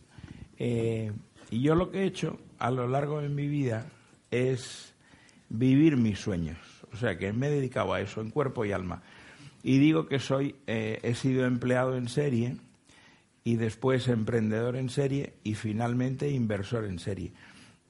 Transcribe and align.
Eh, 0.59 1.11
y 1.51 1.61
yo 1.61 1.75
lo 1.75 1.91
que 1.91 1.99
he 1.99 2.05
hecho 2.05 2.39
a 2.57 2.71
lo 2.71 2.87
largo 2.87 3.21
de 3.21 3.29
mi 3.29 3.47
vida 3.47 3.85
es 4.31 4.93
vivir 5.49 5.97
mis 5.97 6.17
sueños. 6.17 6.57
O 6.93 6.97
sea 6.97 7.17
que 7.17 7.33
me 7.33 7.47
he 7.47 7.51
dedicado 7.51 7.93
a 7.93 8.01
eso 8.01 8.21
en 8.21 8.31
cuerpo 8.31 8.65
y 8.65 8.71
alma. 8.71 9.03
Y 9.61 9.77
digo 9.77 10.07
que 10.07 10.19
soy, 10.19 10.55
eh, 10.65 10.99
he 11.03 11.13
sido 11.13 11.45
empleado 11.45 11.97
en 11.97 12.07
serie 12.07 12.55
y 13.43 13.57
después 13.57 14.07
emprendedor 14.07 14.77
en 14.77 14.89
serie 14.89 15.33
y 15.43 15.55
finalmente 15.55 16.31
inversor 16.31 16.85
en 16.85 16.99
serie. 16.99 17.33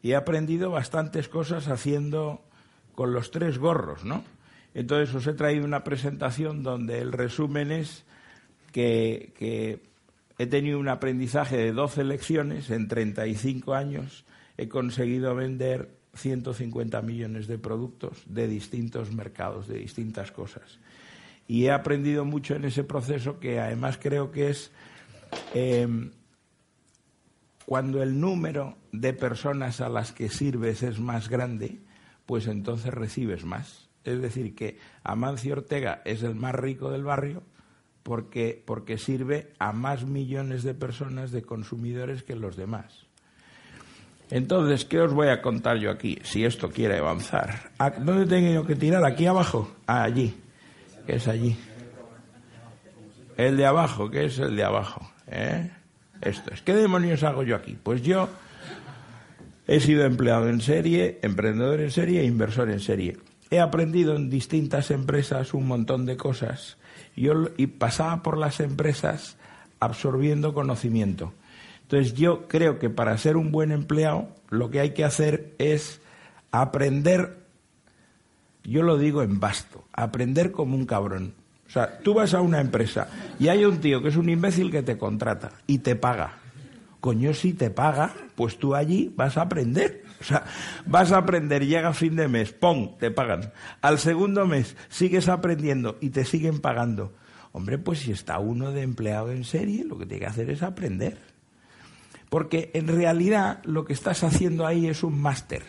Y 0.02 0.12
he 0.12 0.16
aprendido 0.16 0.72
bastantes 0.72 1.30
cosas 1.30 1.68
haciendo 1.68 2.42
con 2.96 3.14
los 3.14 3.30
tres 3.30 3.60
gorros, 3.60 4.04
¿no? 4.04 4.24
Entonces 4.74 5.14
os 5.14 5.28
he 5.28 5.34
traído 5.34 5.66
una 5.66 5.84
presentación 5.84 6.64
donde 6.64 7.00
el 7.00 7.12
resumen 7.12 7.72
es 7.72 8.06
que, 8.72 9.34
que 9.38 9.91
he 10.42 10.48
tenido 10.48 10.80
un 10.80 10.88
aprendizaje 10.88 11.58
de 11.58 11.72
12 11.72 12.04
lecciones 12.04 12.70
en 12.70 12.88
35 12.88 13.74
años, 13.74 14.26
he 14.58 14.68
conseguido 14.68 15.36
vender 15.36 15.98
150 16.14 17.02
millones 17.02 17.48
de 17.48 17.58
productos 17.58 18.24
de 18.26 18.48
distintos 18.48 19.12
mercados, 19.12 19.68
de 19.68 19.78
distintas 19.78 20.32
cosas 20.32 20.80
y 21.52 21.66
he 21.66 21.72
aprendido 21.72 22.24
mucho 22.24 22.56
en 22.56 22.64
ese 22.64 22.86
proceso 22.86 23.38
que 23.42 23.60
además 23.60 24.00
creo 24.02 24.32
que 24.32 24.52
es 24.52 24.72
em, 25.54 26.12
cuando 27.66 28.02
el 28.02 28.22
número 28.22 28.78
de 28.94 29.12
personas 29.12 29.82
a 29.82 29.90
las 29.90 30.14
que 30.14 30.30
sirves 30.30 30.82
es 30.82 31.02
más 31.02 31.28
grande, 31.28 31.80
pues 32.26 32.48
entonces 32.48 32.94
recibes 32.94 33.44
más. 33.44 33.90
Es 34.06 34.22
decir, 34.22 34.56
que 34.56 34.78
Amancio 35.04 35.52
Ortega 35.52 36.02
es 36.06 36.24
el 36.24 36.36
más 36.36 36.56
rico 36.56 36.90
del 36.90 37.04
barrio 37.04 37.44
porque, 38.04 38.62
porque 38.66 38.98
sirve 38.98 39.54
a 39.60 39.72
más 39.72 40.06
millones 40.06 40.64
de 40.64 40.74
personas, 40.74 41.32
de 41.32 41.44
consumidores 41.44 42.24
que 42.24 42.36
los 42.36 42.56
demás. 42.56 43.06
Entonces, 44.30 44.86
¿qué 44.86 45.02
os 45.02 45.14
voy 45.14 45.28
a 45.28 45.42
contar 45.42 45.78
yo 45.78 45.92
aquí, 45.92 46.18
si 46.24 46.46
esto 46.46 46.70
quiere 46.70 47.00
avanzar? 47.00 47.72
¿Dónde 48.00 48.26
tengo 48.26 48.66
que 48.66 48.76
tirar? 48.76 49.04
¿Aquí 49.04 49.26
abajo? 49.26 49.70
Ah, 49.86 50.04
allí 50.04 50.34
que 51.06 51.16
es 51.16 51.28
allí. 51.28 51.56
El 53.38 53.58
de 53.58 53.66
abajo, 53.66 54.10
¿qué 54.10 54.26
es 54.26 54.40
el 54.40 54.56
de 54.56 54.64
abajo? 54.64 55.10
¿Eh? 55.28 55.70
Esto 56.22 56.54
es. 56.54 56.62
¿Qué 56.62 56.76
demonios 56.76 57.24
hago 57.24 57.44
yo 57.44 57.56
aquí? 57.56 57.78
Pues 57.82 58.02
yo 58.02 58.30
he 59.68 59.80
sido 59.80 60.06
empleado 60.06 60.50
en 60.50 60.62
serie, 60.62 61.20
emprendedor 61.24 61.80
en 61.80 61.92
serie 61.92 62.22
e 62.22 62.26
inversor 62.26 62.70
en 62.70 62.80
serie. 62.80 63.18
He 63.50 63.60
aprendido 63.60 64.16
en 64.16 64.30
distintas 64.30 64.92
empresas 64.92 65.54
un 65.54 65.68
montón 65.68 66.06
de 66.06 66.18
cosas 66.18 66.78
yo, 67.16 67.50
y 67.58 67.68
pasaba 67.68 68.24
por 68.24 68.38
las 68.38 68.60
empresas 68.60 69.38
absorbiendo 69.80 70.54
conocimiento. 70.54 71.34
Entonces 71.84 72.14
yo 72.14 72.48
creo 72.48 72.80
que 72.80 72.90
para 72.90 73.18
ser 73.18 73.38
un 73.38 73.52
buen 73.52 73.72
empleado 73.72 74.30
lo 74.50 74.70
que 74.70 74.80
hay 74.80 74.92
que 74.92 75.04
hacer 75.04 75.54
es 75.58 76.02
aprender 76.52 77.42
yo 78.64 78.84
lo 78.84 78.98
digo 78.98 79.24
en 79.24 79.40
vasto, 79.40 79.84
aprender 79.94 80.52
como 80.52 80.76
un 80.76 80.86
cabrón. 80.86 81.34
O 81.68 81.70
sea, 81.72 82.00
tú 82.00 82.14
vas 82.14 82.34
a 82.34 82.42
una 82.42 82.60
empresa 82.60 83.08
y 83.40 83.48
hay 83.48 83.66
un 83.66 83.80
tío 83.80 84.02
que 84.02 84.10
es 84.10 84.18
un 84.18 84.30
imbécil 84.30 84.72
que 84.72 84.84
te 84.84 84.98
contrata 84.98 85.52
y 85.68 85.80
te 85.80 85.96
paga. 85.96 86.38
Coño, 87.02 87.34
si 87.34 87.54
te 87.54 87.72
paga, 87.72 88.14
pues 88.36 88.58
tú 88.58 88.76
allí 88.76 89.12
vas 89.16 89.36
a 89.36 89.42
aprender. 89.42 90.04
O 90.22 90.24
sea, 90.24 90.46
vas 90.86 91.12
a 91.12 91.18
aprender, 91.18 91.66
llega 91.66 91.94
fin 91.94 92.16
de 92.16 92.28
mes, 92.28 92.52
¡pum!, 92.52 92.96
te 93.00 93.10
pagan. 93.10 93.52
Al 93.82 93.98
segundo 93.98 94.46
mes 94.46 94.78
sigues 94.88 95.28
aprendiendo 95.28 95.98
y 96.00 96.12
te 96.12 96.26
siguen 96.26 96.60
pagando. 96.60 97.12
Hombre, 97.54 97.80
pues 97.80 98.00
si 98.00 98.12
está 98.12 98.38
uno 98.38 98.72
de 98.72 98.84
empleado 98.84 99.32
en 99.32 99.44
serie, 99.44 99.84
lo 99.84 99.98
que 99.98 100.06
tiene 100.06 100.20
que 100.20 100.28
hacer 100.28 100.50
es 100.52 100.62
aprender. 100.62 101.18
Porque 102.30 102.70
en 102.76 102.88
realidad 102.88 103.64
lo 103.66 103.84
que 103.84 103.94
estás 103.94 104.24
haciendo 104.24 104.68
ahí 104.68 104.88
es 104.88 105.04
un 105.04 105.20
máster 105.20 105.64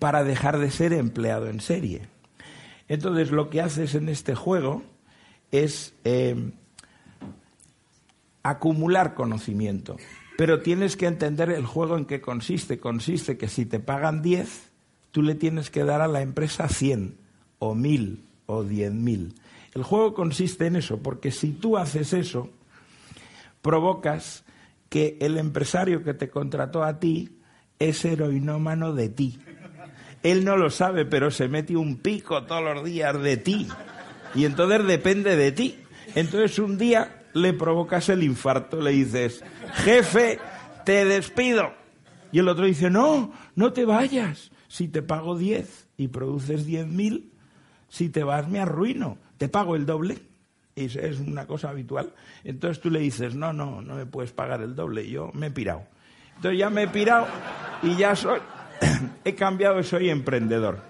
para 0.00 0.24
dejar 0.24 0.58
de 0.58 0.72
ser 0.72 0.92
empleado 0.92 1.48
en 1.48 1.60
serie. 1.60 2.08
Entonces 2.88 3.30
lo 3.30 3.50
que 3.50 3.60
haces 3.60 3.94
en 3.94 4.08
este 4.08 4.34
juego 4.34 4.82
es 5.52 5.94
eh, 6.02 6.52
acumular 8.42 9.14
conocimiento, 9.14 9.96
pero 10.36 10.60
tienes 10.60 10.96
que 10.96 11.06
entender 11.06 11.50
el 11.50 11.66
juego 11.66 11.96
en 11.96 12.06
qué 12.06 12.20
consiste. 12.20 12.78
Consiste 12.78 13.36
que 13.36 13.48
si 13.48 13.66
te 13.66 13.80
pagan 13.80 14.22
10, 14.22 14.70
tú 15.10 15.22
le 15.22 15.34
tienes 15.34 15.70
que 15.70 15.84
dar 15.84 16.00
a 16.00 16.08
la 16.08 16.22
empresa 16.22 16.68
100 16.68 17.16
o 17.58 17.74
1000 17.74 18.24
o 18.46 18.64
10.000. 18.64 19.34
El 19.74 19.82
juego 19.82 20.14
consiste 20.14 20.66
en 20.66 20.76
eso, 20.76 21.02
porque 21.02 21.30
si 21.30 21.52
tú 21.52 21.76
haces 21.76 22.12
eso, 22.12 22.50
provocas 23.62 24.44
que 24.88 25.16
el 25.20 25.38
empresario 25.38 26.04
que 26.04 26.14
te 26.14 26.30
contrató 26.30 26.84
a 26.84 27.00
ti 27.00 27.38
es 27.78 28.04
heroinómano 28.04 28.92
de 28.92 29.08
ti. 29.08 29.38
Él 30.22 30.44
no 30.44 30.56
lo 30.56 30.70
sabe, 30.70 31.04
pero 31.04 31.30
se 31.30 31.48
mete 31.48 31.76
un 31.76 31.96
pico 31.96 32.44
todos 32.44 32.62
los 32.62 32.84
días 32.84 33.20
de 33.20 33.36
ti. 33.36 33.68
Y 34.34 34.44
entonces 34.46 34.86
depende 34.86 35.36
de 35.36 35.52
ti. 35.52 35.78
Entonces 36.14 36.58
un 36.58 36.78
día 36.78 37.23
le 37.34 37.52
provocas 37.52 38.08
el 38.08 38.22
infarto, 38.22 38.80
le 38.80 38.92
dices, 38.92 39.44
jefe, 39.74 40.38
te 40.84 41.04
despido. 41.04 41.72
Y 42.32 42.38
el 42.38 42.48
otro 42.48 42.64
dice, 42.64 42.90
no, 42.90 43.32
no 43.54 43.72
te 43.72 43.84
vayas. 43.84 44.50
Si 44.68 44.88
te 44.88 45.02
pago 45.02 45.36
10 45.36 45.88
y 45.96 46.08
produces 46.08 46.66
10.000, 46.66 47.30
si 47.88 48.08
te 48.08 48.24
vas 48.24 48.48
me 48.48 48.60
arruino. 48.60 49.18
Te 49.38 49.48
pago 49.48 49.76
el 49.76 49.86
doble. 49.86 50.18
Y 50.76 50.86
es 50.86 51.20
una 51.20 51.46
cosa 51.46 51.68
habitual. 51.68 52.12
Entonces 52.42 52.80
tú 52.80 52.90
le 52.90 52.98
dices, 52.98 53.34
no, 53.34 53.52
no, 53.52 53.82
no 53.82 53.94
me 53.94 54.06
puedes 54.06 54.32
pagar 54.32 54.62
el 54.62 54.74
doble. 54.74 55.08
Yo 55.08 55.30
me 55.34 55.46
he 55.46 55.50
pirado. 55.50 55.82
Entonces 56.36 56.58
ya 56.58 56.70
me 56.70 56.84
he 56.84 56.88
pirado 56.88 57.26
y 57.82 57.96
ya 57.96 58.16
soy, 58.16 58.40
he 59.24 59.34
cambiado 59.34 59.78
y 59.78 59.84
soy 59.84 60.10
emprendedor. 60.10 60.80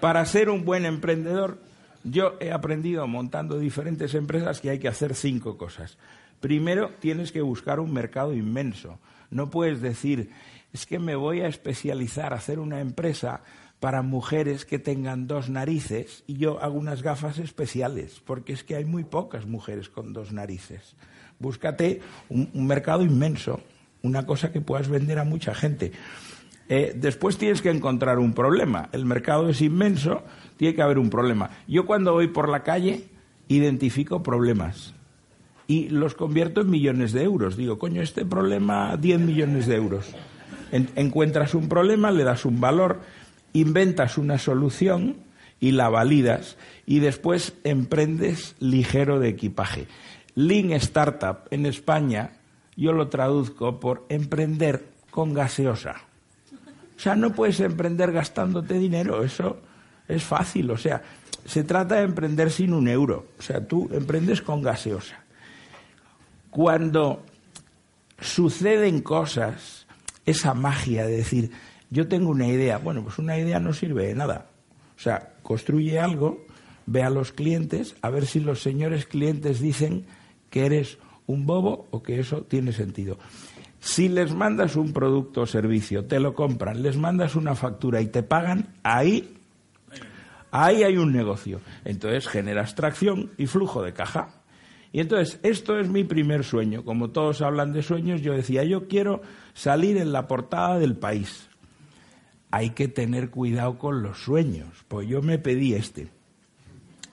Para 0.00 0.24
ser 0.24 0.50
un 0.50 0.64
buen 0.64 0.84
emprendedor, 0.84 1.58
yo 2.04 2.36
he 2.40 2.52
aprendido 2.52 3.06
montando 3.06 3.58
diferentes 3.58 4.14
empresas 4.14 4.60
que 4.60 4.70
hay 4.70 4.78
que 4.78 4.88
hacer 4.88 5.14
cinco 5.14 5.58
cosas. 5.58 5.98
Primero, 6.40 6.92
tienes 7.00 7.32
que 7.32 7.42
buscar 7.42 7.80
un 7.80 7.92
mercado 7.92 8.34
inmenso. 8.34 8.98
No 9.30 9.50
puedes 9.50 9.80
decir, 9.80 10.30
es 10.72 10.86
que 10.86 10.98
me 10.98 11.14
voy 11.14 11.40
a 11.40 11.48
especializar, 11.48 12.32
a 12.32 12.36
hacer 12.36 12.58
una 12.58 12.80
empresa 12.80 13.42
para 13.80 14.02
mujeres 14.02 14.64
que 14.64 14.78
tengan 14.78 15.26
dos 15.26 15.48
narices 15.48 16.24
y 16.26 16.36
yo 16.36 16.62
hago 16.62 16.78
unas 16.78 17.02
gafas 17.02 17.38
especiales, 17.38 18.20
porque 18.24 18.52
es 18.52 18.64
que 18.64 18.76
hay 18.76 18.84
muy 18.84 19.04
pocas 19.04 19.46
mujeres 19.46 19.88
con 19.88 20.12
dos 20.12 20.32
narices. 20.32 20.96
Búscate 21.38 22.00
un, 22.28 22.50
un 22.52 22.66
mercado 22.66 23.02
inmenso, 23.02 23.60
una 24.02 24.26
cosa 24.26 24.52
que 24.52 24.60
puedas 24.60 24.88
vender 24.88 25.18
a 25.18 25.24
mucha 25.24 25.54
gente. 25.54 25.92
Eh, 26.72 26.92
después 26.94 27.36
tienes 27.36 27.62
que 27.62 27.70
encontrar 27.70 28.20
un 28.20 28.32
problema. 28.32 28.88
El 28.92 29.04
mercado 29.04 29.48
es 29.48 29.60
inmenso, 29.60 30.22
tiene 30.56 30.76
que 30.76 30.82
haber 30.82 31.00
un 31.00 31.10
problema. 31.10 31.50
Yo 31.66 31.84
cuando 31.84 32.12
voy 32.12 32.28
por 32.28 32.48
la 32.48 32.62
calle 32.62 33.08
identifico 33.48 34.22
problemas 34.22 34.94
y 35.66 35.88
los 35.88 36.14
convierto 36.14 36.60
en 36.60 36.70
millones 36.70 37.12
de 37.12 37.24
euros. 37.24 37.56
Digo, 37.56 37.80
coño, 37.80 38.02
este 38.02 38.24
problema, 38.24 38.96
10 38.96 39.18
millones 39.18 39.66
de 39.66 39.74
euros. 39.74 40.14
encuentras 40.70 41.54
un 41.54 41.68
problema, 41.68 42.12
le 42.12 42.22
das 42.22 42.44
un 42.44 42.60
valor, 42.60 43.00
inventas 43.52 44.16
una 44.16 44.38
solución 44.38 45.16
y 45.58 45.72
la 45.72 45.88
validas 45.88 46.56
y 46.86 47.00
después 47.00 47.52
emprendes 47.64 48.54
ligero 48.60 49.18
de 49.18 49.28
equipaje. 49.28 49.88
Lean 50.36 50.70
Startup 50.70 51.48
en 51.50 51.66
España 51.66 52.34
yo 52.76 52.92
lo 52.92 53.08
traduzco 53.08 53.80
por 53.80 54.06
emprender 54.08 54.86
con 55.10 55.34
gaseosa. 55.34 56.09
Sea, 57.00 57.16
no 57.16 57.32
puedes 57.32 57.58
emprender 57.60 58.12
gastándote 58.12 58.74
dinero, 58.74 59.24
eso 59.24 59.56
es 60.06 60.22
fácil. 60.22 60.70
O 60.70 60.76
sea, 60.76 61.00
se 61.46 61.64
trata 61.64 61.94
de 61.94 62.02
emprender 62.02 62.50
sin 62.50 62.74
un 62.74 62.88
euro. 62.88 63.28
O 63.38 63.42
sea, 63.42 63.66
tú 63.66 63.88
emprendes 63.90 64.42
con 64.42 64.60
gaseosa. 64.60 65.24
Cuando 66.50 67.24
suceden 68.20 69.00
cosas, 69.00 69.86
esa 70.26 70.52
magia 70.52 71.06
de 71.06 71.16
decir, 71.16 71.50
yo 71.88 72.06
tengo 72.06 72.28
una 72.28 72.48
idea, 72.48 72.76
bueno, 72.76 73.02
pues 73.02 73.18
una 73.18 73.38
idea 73.38 73.60
no 73.60 73.72
sirve 73.72 74.08
de 74.08 74.14
nada. 74.14 74.48
O 74.94 75.00
sea, 75.00 75.32
construye 75.42 75.98
algo, 75.98 76.44
ve 76.84 77.02
a 77.02 77.08
los 77.08 77.32
clientes, 77.32 77.96
a 78.02 78.10
ver 78.10 78.26
si 78.26 78.40
los 78.40 78.60
señores 78.60 79.06
clientes 79.06 79.58
dicen 79.60 80.04
que 80.50 80.66
eres 80.66 80.98
un 81.26 81.46
bobo 81.46 81.88
o 81.92 82.02
que 82.02 82.20
eso 82.20 82.42
tiene 82.42 82.72
sentido. 82.72 83.18
Si 83.80 84.10
les 84.10 84.34
mandas 84.34 84.76
un 84.76 84.92
producto 84.92 85.42
o 85.42 85.46
servicio, 85.46 86.04
te 86.04 86.20
lo 86.20 86.34
compran, 86.34 86.82
les 86.82 86.98
mandas 86.98 87.34
una 87.34 87.54
factura 87.54 88.02
y 88.02 88.08
te 88.08 88.22
pagan, 88.22 88.74
ahí, 88.82 89.34
ahí 90.50 90.82
hay 90.82 90.98
un 90.98 91.12
negocio. 91.12 91.60
Entonces 91.84 92.28
generas 92.28 92.74
tracción 92.74 93.30
y 93.38 93.46
flujo 93.46 93.82
de 93.82 93.94
caja. 93.94 94.34
Y 94.92 95.00
entonces, 95.00 95.38
esto 95.42 95.78
es 95.78 95.88
mi 95.88 96.04
primer 96.04 96.44
sueño. 96.44 96.84
Como 96.84 97.10
todos 97.10 97.42
hablan 97.42 97.72
de 97.72 97.82
sueños, 97.82 98.20
yo 98.22 98.34
decía, 98.34 98.64
yo 98.64 98.86
quiero 98.88 99.22
salir 99.54 99.96
en 99.96 100.12
la 100.12 100.26
portada 100.26 100.78
del 100.78 100.96
país. 100.96 101.48
Hay 102.50 102.70
que 102.70 102.88
tener 102.88 103.30
cuidado 103.30 103.78
con 103.78 104.02
los 104.02 104.18
sueños, 104.18 104.84
pues 104.88 105.08
yo 105.08 105.22
me 105.22 105.38
pedí 105.38 105.74
este. 105.74 106.08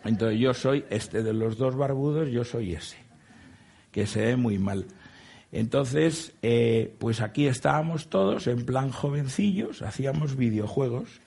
Entonces 0.04 0.40
yo 0.40 0.54
soy 0.54 0.86
este 0.90 1.22
de 1.22 1.34
los 1.34 1.58
dos 1.58 1.76
barbudos, 1.76 2.30
yo 2.30 2.44
soy 2.44 2.74
ese, 2.74 2.98
que 3.92 4.08
se 4.08 4.22
ve 4.22 4.36
muy 4.36 4.58
mal. 4.58 4.88
Entonces, 5.52 6.34
eh, 6.42 6.94
pues 7.00 7.22
aquí 7.22 7.48
estábamos 7.48 8.10
todos 8.10 8.48
en 8.48 8.66
plan 8.66 8.92
jovencillos, 8.92 9.82
hacíamos 9.82 10.36
videojuegos 10.36 11.22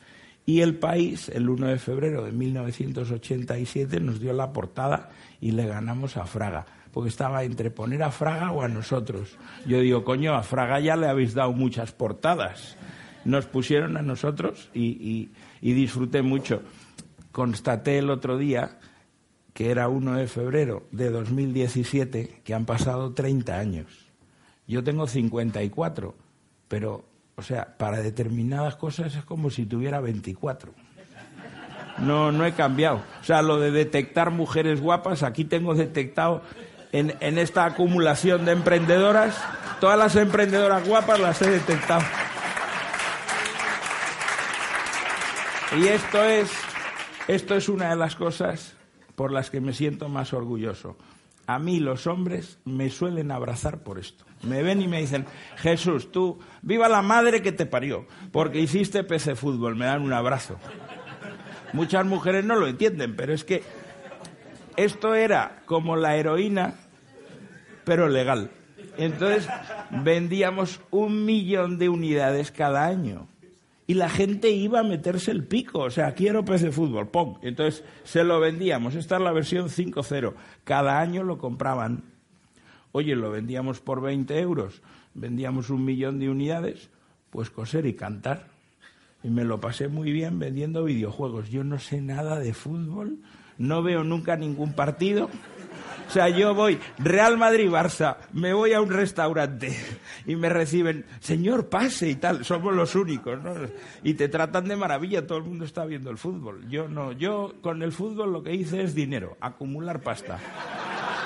y 0.44 0.60
el 0.60 0.74
país, 0.76 1.28
el 1.28 1.48
1 1.48 1.68
de 1.68 1.78
febrero 1.78 2.24
de 2.24 2.32
1987, 2.32 4.00
nos 4.00 4.20
dio 4.20 4.32
la 4.32 4.52
portada 4.52 5.10
y 5.40 5.52
le 5.52 5.66
ganamos 5.66 6.16
a 6.16 6.26
Fraga, 6.26 6.66
porque 6.92 7.08
estaba 7.08 7.44
entre 7.44 7.70
poner 7.70 8.02
a 8.02 8.10
Fraga 8.10 8.50
o 8.52 8.62
a 8.62 8.68
nosotros. 8.68 9.38
Yo 9.66 9.80
digo, 9.80 10.04
coño, 10.04 10.34
a 10.34 10.42
Fraga 10.42 10.80
ya 10.80 10.96
le 10.96 11.06
habéis 11.06 11.34
dado 11.34 11.52
muchas 11.52 11.92
portadas. 11.92 12.76
Nos 13.24 13.46
pusieron 13.46 13.96
a 13.96 14.02
nosotros 14.02 14.70
y, 14.74 15.30
y 15.60 15.72
disfruté 15.72 16.22
mucho. 16.22 16.62
Constaté 17.32 17.98
el 17.98 18.10
otro 18.10 18.36
día 18.36 18.78
que 19.54 19.70
era 19.70 19.88
1 19.88 20.16
de 20.16 20.26
febrero 20.26 20.86
de 20.90 21.10
2017, 21.10 22.40
que 22.42 22.54
han 22.54 22.64
pasado 22.64 23.12
30 23.12 23.58
años. 23.58 24.09
Yo 24.70 24.84
tengo 24.84 25.08
54, 25.08 26.14
pero, 26.68 27.04
o 27.34 27.42
sea, 27.42 27.76
para 27.76 28.00
determinadas 28.00 28.76
cosas 28.76 29.16
es 29.16 29.24
como 29.24 29.50
si 29.50 29.66
tuviera 29.66 29.98
24. 29.98 30.72
No, 31.98 32.30
no 32.30 32.46
he 32.46 32.52
cambiado. 32.52 33.02
O 33.20 33.24
sea, 33.24 33.42
lo 33.42 33.58
de 33.58 33.72
detectar 33.72 34.30
mujeres 34.30 34.80
guapas, 34.80 35.24
aquí 35.24 35.44
tengo 35.44 35.74
detectado 35.74 36.42
en, 36.92 37.16
en 37.18 37.38
esta 37.38 37.64
acumulación 37.64 38.44
de 38.44 38.52
emprendedoras, 38.52 39.42
todas 39.80 39.98
las 39.98 40.14
emprendedoras 40.14 40.86
guapas 40.86 41.18
las 41.18 41.42
he 41.42 41.50
detectado. 41.50 42.04
Y 45.80 45.88
esto 45.88 46.22
es, 46.22 46.48
esto 47.26 47.56
es 47.56 47.68
una 47.68 47.90
de 47.90 47.96
las 47.96 48.14
cosas 48.14 48.76
por 49.16 49.32
las 49.32 49.50
que 49.50 49.60
me 49.60 49.72
siento 49.72 50.08
más 50.08 50.32
orgulloso 50.32 50.96
a 51.54 51.58
mí 51.58 51.80
los 51.80 52.06
hombres 52.06 52.58
me 52.64 52.90
suelen 52.90 53.30
abrazar 53.30 53.82
por 53.82 53.98
esto. 53.98 54.24
Me 54.42 54.62
ven 54.62 54.80
y 54.80 54.88
me 54.88 55.00
dicen, 55.00 55.26
Jesús, 55.56 56.12
tú, 56.12 56.38
viva 56.62 56.88
la 56.88 57.02
madre 57.02 57.42
que 57.42 57.52
te 57.52 57.66
parió, 57.66 58.06
porque 58.30 58.60
hiciste 58.60 59.02
PC 59.02 59.34
fútbol, 59.34 59.74
me 59.74 59.86
dan 59.86 60.02
un 60.02 60.12
abrazo. 60.12 60.56
Muchas 61.72 62.06
mujeres 62.06 62.44
no 62.44 62.56
lo 62.56 62.68
entienden, 62.68 63.16
pero 63.16 63.32
es 63.32 63.44
que 63.44 63.62
esto 64.76 65.14
era 65.14 65.62
como 65.66 65.96
la 65.96 66.16
heroína, 66.16 66.74
pero 67.84 68.08
legal. 68.08 68.50
Entonces 68.96 69.48
vendíamos 69.90 70.80
un 70.90 71.24
millón 71.24 71.78
de 71.78 71.88
unidades 71.88 72.50
cada 72.50 72.86
año 72.86 73.29
y 73.90 73.94
la 73.94 74.08
gente 74.08 74.50
iba 74.50 74.78
a 74.78 74.84
meterse 74.84 75.32
el 75.32 75.42
pico. 75.42 75.80
O 75.80 75.90
sea, 75.90 76.14
quiero 76.14 76.44
pez 76.44 76.62
de 76.62 76.70
fútbol, 76.70 77.08
¡pum! 77.08 77.38
Entonces 77.42 77.82
se 78.04 78.22
lo 78.22 78.38
vendíamos. 78.38 78.94
Esta 78.94 79.16
es 79.16 79.22
la 79.22 79.32
versión 79.32 79.68
5.0. 79.68 80.34
Cada 80.62 81.00
año 81.00 81.24
lo 81.24 81.38
compraban. 81.38 82.04
Oye, 82.92 83.16
lo 83.16 83.32
vendíamos 83.32 83.80
por 83.80 84.00
20 84.00 84.38
euros, 84.38 84.80
vendíamos 85.14 85.70
un 85.70 85.84
millón 85.84 86.20
de 86.20 86.30
unidades, 86.30 86.88
pues 87.30 87.50
coser 87.50 87.84
y 87.84 87.94
cantar. 87.94 88.46
Y 89.24 89.28
me 89.28 89.42
lo 89.42 89.60
pasé 89.60 89.88
muy 89.88 90.12
bien 90.12 90.38
vendiendo 90.38 90.84
videojuegos. 90.84 91.50
Yo 91.50 91.64
no 91.64 91.80
sé 91.80 92.00
nada 92.00 92.38
de 92.38 92.54
fútbol, 92.54 93.18
no 93.58 93.82
veo 93.82 94.04
nunca 94.04 94.36
ningún 94.36 94.72
partido. 94.72 95.28
O 96.10 96.12
sea, 96.12 96.28
yo 96.28 96.56
voy, 96.56 96.76
Real 96.98 97.38
Madrid-Barça, 97.38 98.16
me 98.32 98.52
voy 98.52 98.72
a 98.72 98.80
un 98.80 98.90
restaurante 98.90 99.76
y 100.26 100.34
me 100.34 100.48
reciben, 100.48 101.04
señor, 101.20 101.68
pase 101.68 102.08
y 102.08 102.16
tal, 102.16 102.44
somos 102.44 102.74
los 102.74 102.96
únicos, 102.96 103.40
¿no? 103.40 103.54
Y 104.02 104.14
te 104.14 104.28
tratan 104.28 104.64
de 104.64 104.74
maravilla, 104.74 105.24
todo 105.24 105.38
el 105.38 105.44
mundo 105.44 105.64
está 105.64 105.84
viendo 105.84 106.10
el 106.10 106.18
fútbol. 106.18 106.68
Yo 106.68 106.88
no, 106.88 107.12
yo 107.12 107.54
con 107.60 107.84
el 107.84 107.92
fútbol 107.92 108.32
lo 108.32 108.42
que 108.42 108.52
hice 108.52 108.82
es 108.82 108.92
dinero, 108.92 109.36
acumular 109.40 110.00
pasta. 110.00 110.40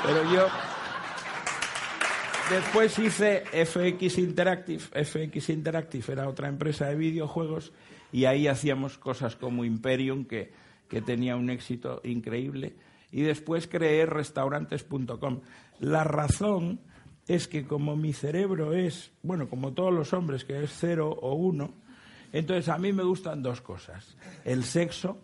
Pero 0.05 0.23
yo 0.31 0.49
después 2.51 2.99
hice 2.99 3.45
FX 3.65 4.19
Interactive. 4.19 4.83
FX 5.03 5.49
Interactive 5.49 6.13
era 6.13 6.29
otra 6.29 6.49
empresa 6.49 6.89
de 6.89 6.97
videojuegos 6.97 7.73
y 8.13 8.27
ahí 8.27 8.49
hacíamos 8.49 8.99
cosas 8.99 9.35
como 9.35 9.65
Imperium, 9.65 10.27
que, 10.27 10.53
que 10.91 11.01
tenía 11.01 11.37
un 11.37 11.49
éxito 11.49 12.03
increíble 12.05 12.75
y 13.15 13.23
después 13.23 13.69
creé 13.69 14.07
restaurantes.com. 14.07 15.41
La 15.79 16.03
razón 16.03 16.81
es 17.29 17.47
que 17.47 17.65
como 17.65 17.95
mi 17.95 18.13
cerebro 18.13 18.73
es, 18.73 19.13
bueno, 19.23 19.49
como 19.49 19.73
todos 19.73 19.95
los 19.95 20.13
hombres, 20.13 20.45
que 20.45 20.65
es 20.65 20.73
cero 20.77 21.17
o 21.23 21.35
uno, 21.35 21.75
entonces 22.33 22.69
a 22.69 22.77
mí 22.77 22.93
me 22.93 23.05
gustan 23.05 23.41
dos 23.41 23.61
cosas, 23.61 24.17
el 24.45 24.65
sexo 24.65 25.23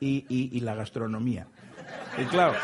y, 0.00 0.58
la 0.62 0.74
gastronomía. 0.74 1.46
Y 2.18 2.24
claro, 2.24 2.54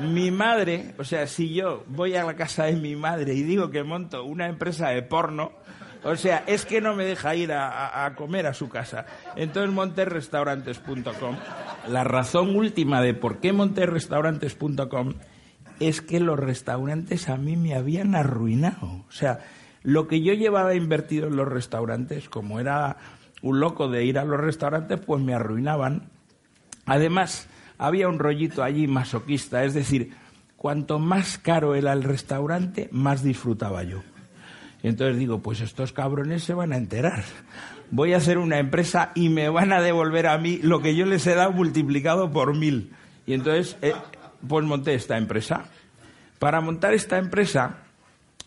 mi 0.00 0.30
madre, 0.30 0.94
o 0.98 1.04
sea, 1.04 1.26
si 1.26 1.54
yo 1.54 1.82
voy 1.88 2.16
a 2.16 2.24
la 2.24 2.36
casa 2.36 2.64
de 2.64 2.76
mi 2.76 2.96
madre 2.96 3.32
y 3.32 3.44
digo 3.44 3.70
que 3.70 3.82
monto 3.82 4.24
una 4.24 4.46
empresa 4.46 4.90
de 4.90 5.00
porno, 5.00 5.52
o 6.04 6.16
sea, 6.16 6.44
es 6.46 6.66
que 6.66 6.82
no 6.82 6.94
me 6.94 7.06
deja 7.06 7.34
ir 7.34 7.50
a, 7.50 8.04
a 8.04 8.14
comer 8.14 8.46
a 8.46 8.52
su 8.52 8.68
casa. 8.68 9.06
Entonces 9.36 9.72
monté 9.72 10.04
restaurantes.com 10.04 11.36
la 11.88 12.04
razón 12.04 12.56
última 12.56 13.00
de 13.00 13.14
por 13.14 13.38
qué 13.38 13.52
monté 13.52 13.86
restaurantes.com 13.86 15.14
es 15.80 16.00
que 16.00 16.20
los 16.20 16.38
restaurantes 16.38 17.28
a 17.28 17.36
mí 17.36 17.56
me 17.56 17.74
habían 17.74 18.14
arruinado. 18.14 19.04
O 19.08 19.12
sea, 19.12 19.40
lo 19.82 20.08
que 20.08 20.22
yo 20.22 20.32
llevaba 20.32 20.74
invertido 20.74 21.28
en 21.28 21.36
los 21.36 21.48
restaurantes, 21.48 22.28
como 22.28 22.60
era 22.60 22.96
un 23.42 23.60
loco 23.60 23.88
de 23.88 24.04
ir 24.04 24.18
a 24.18 24.24
los 24.24 24.40
restaurantes, 24.40 25.00
pues 25.00 25.22
me 25.22 25.34
arruinaban. 25.34 26.08
Además, 26.86 27.48
había 27.78 28.08
un 28.08 28.18
rollito 28.18 28.62
allí 28.62 28.86
masoquista, 28.86 29.64
es 29.64 29.74
decir, 29.74 30.12
cuanto 30.56 30.98
más 30.98 31.38
caro 31.38 31.74
era 31.74 31.92
el 31.92 32.02
restaurante, 32.02 32.88
más 32.90 33.22
disfrutaba 33.22 33.82
yo. 33.82 34.02
entonces 34.82 35.18
digo, 35.18 35.40
pues 35.40 35.60
estos 35.60 35.92
cabrones 35.92 36.42
se 36.42 36.54
van 36.54 36.72
a 36.72 36.76
enterar 36.76 37.24
voy 37.90 38.12
a 38.12 38.18
hacer 38.18 38.38
una 38.38 38.58
empresa 38.58 39.12
y 39.14 39.28
me 39.28 39.48
van 39.48 39.72
a 39.72 39.80
devolver 39.80 40.26
a 40.26 40.38
mí 40.38 40.58
lo 40.62 40.80
que 40.80 40.94
yo 40.94 41.06
les 41.06 41.26
he 41.26 41.34
dado 41.34 41.52
multiplicado 41.52 42.30
por 42.30 42.56
mil. 42.56 42.92
Y 43.26 43.34
entonces, 43.34 43.76
eh, 43.82 43.94
pues 44.46 44.64
monté 44.64 44.94
esta 44.94 45.16
empresa. 45.18 45.64
Para 46.38 46.60
montar 46.60 46.94
esta 46.94 47.18
empresa, 47.18 47.78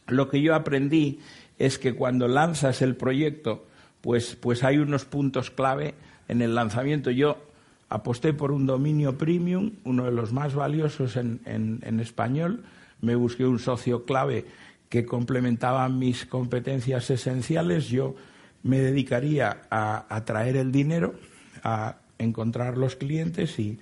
lo 0.07 0.29
que 0.29 0.41
yo 0.41 0.55
aprendí 0.55 1.19
es 1.57 1.77
que 1.77 1.93
cuando 1.93 2.27
lanzas 2.27 2.81
el 2.81 2.95
proyecto, 2.95 3.65
pues, 4.01 4.35
pues 4.35 4.63
hay 4.63 4.77
unos 4.77 5.05
puntos 5.05 5.51
clave 5.51 5.95
en 6.27 6.41
el 6.41 6.55
lanzamiento. 6.55 7.11
Yo 7.11 7.37
aposté 7.89 8.33
por 8.33 8.51
un 8.51 8.65
dominio 8.65 9.17
premium, 9.17 9.71
uno 9.83 10.05
de 10.05 10.11
los 10.11 10.31
más 10.31 10.53
valiosos 10.53 11.17
en, 11.17 11.41
en 11.45 11.99
español. 11.99 12.63
Me 13.01 13.15
busqué 13.15 13.45
un 13.45 13.59
socio 13.59 14.05
clave 14.05 14.45
que 14.89 15.05
complementaba 15.05 15.87
mis 15.89 16.25
competencias 16.25 17.09
esenciales. 17.09 17.89
Yo 17.89 18.15
me 18.63 18.79
dedicaría 18.79 19.61
a, 19.69 20.23
traer 20.25 20.57
el 20.57 20.71
dinero, 20.71 21.15
a 21.63 21.97
encontrar 22.17 22.77
los 22.77 22.95
clientes 22.95 23.59
y, 23.59 23.79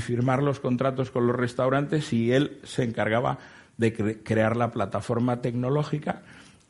firmar 0.00 0.42
los 0.42 0.58
contratos 0.58 1.12
con 1.12 1.28
los 1.28 1.36
restaurantes 1.36 2.12
y 2.12 2.32
él 2.32 2.58
se 2.64 2.82
encargaba 2.82 3.38
de 3.76 3.92
crear 4.24 4.56
la 4.56 4.72
plataforma 4.72 5.40
tecnológica 5.40 6.22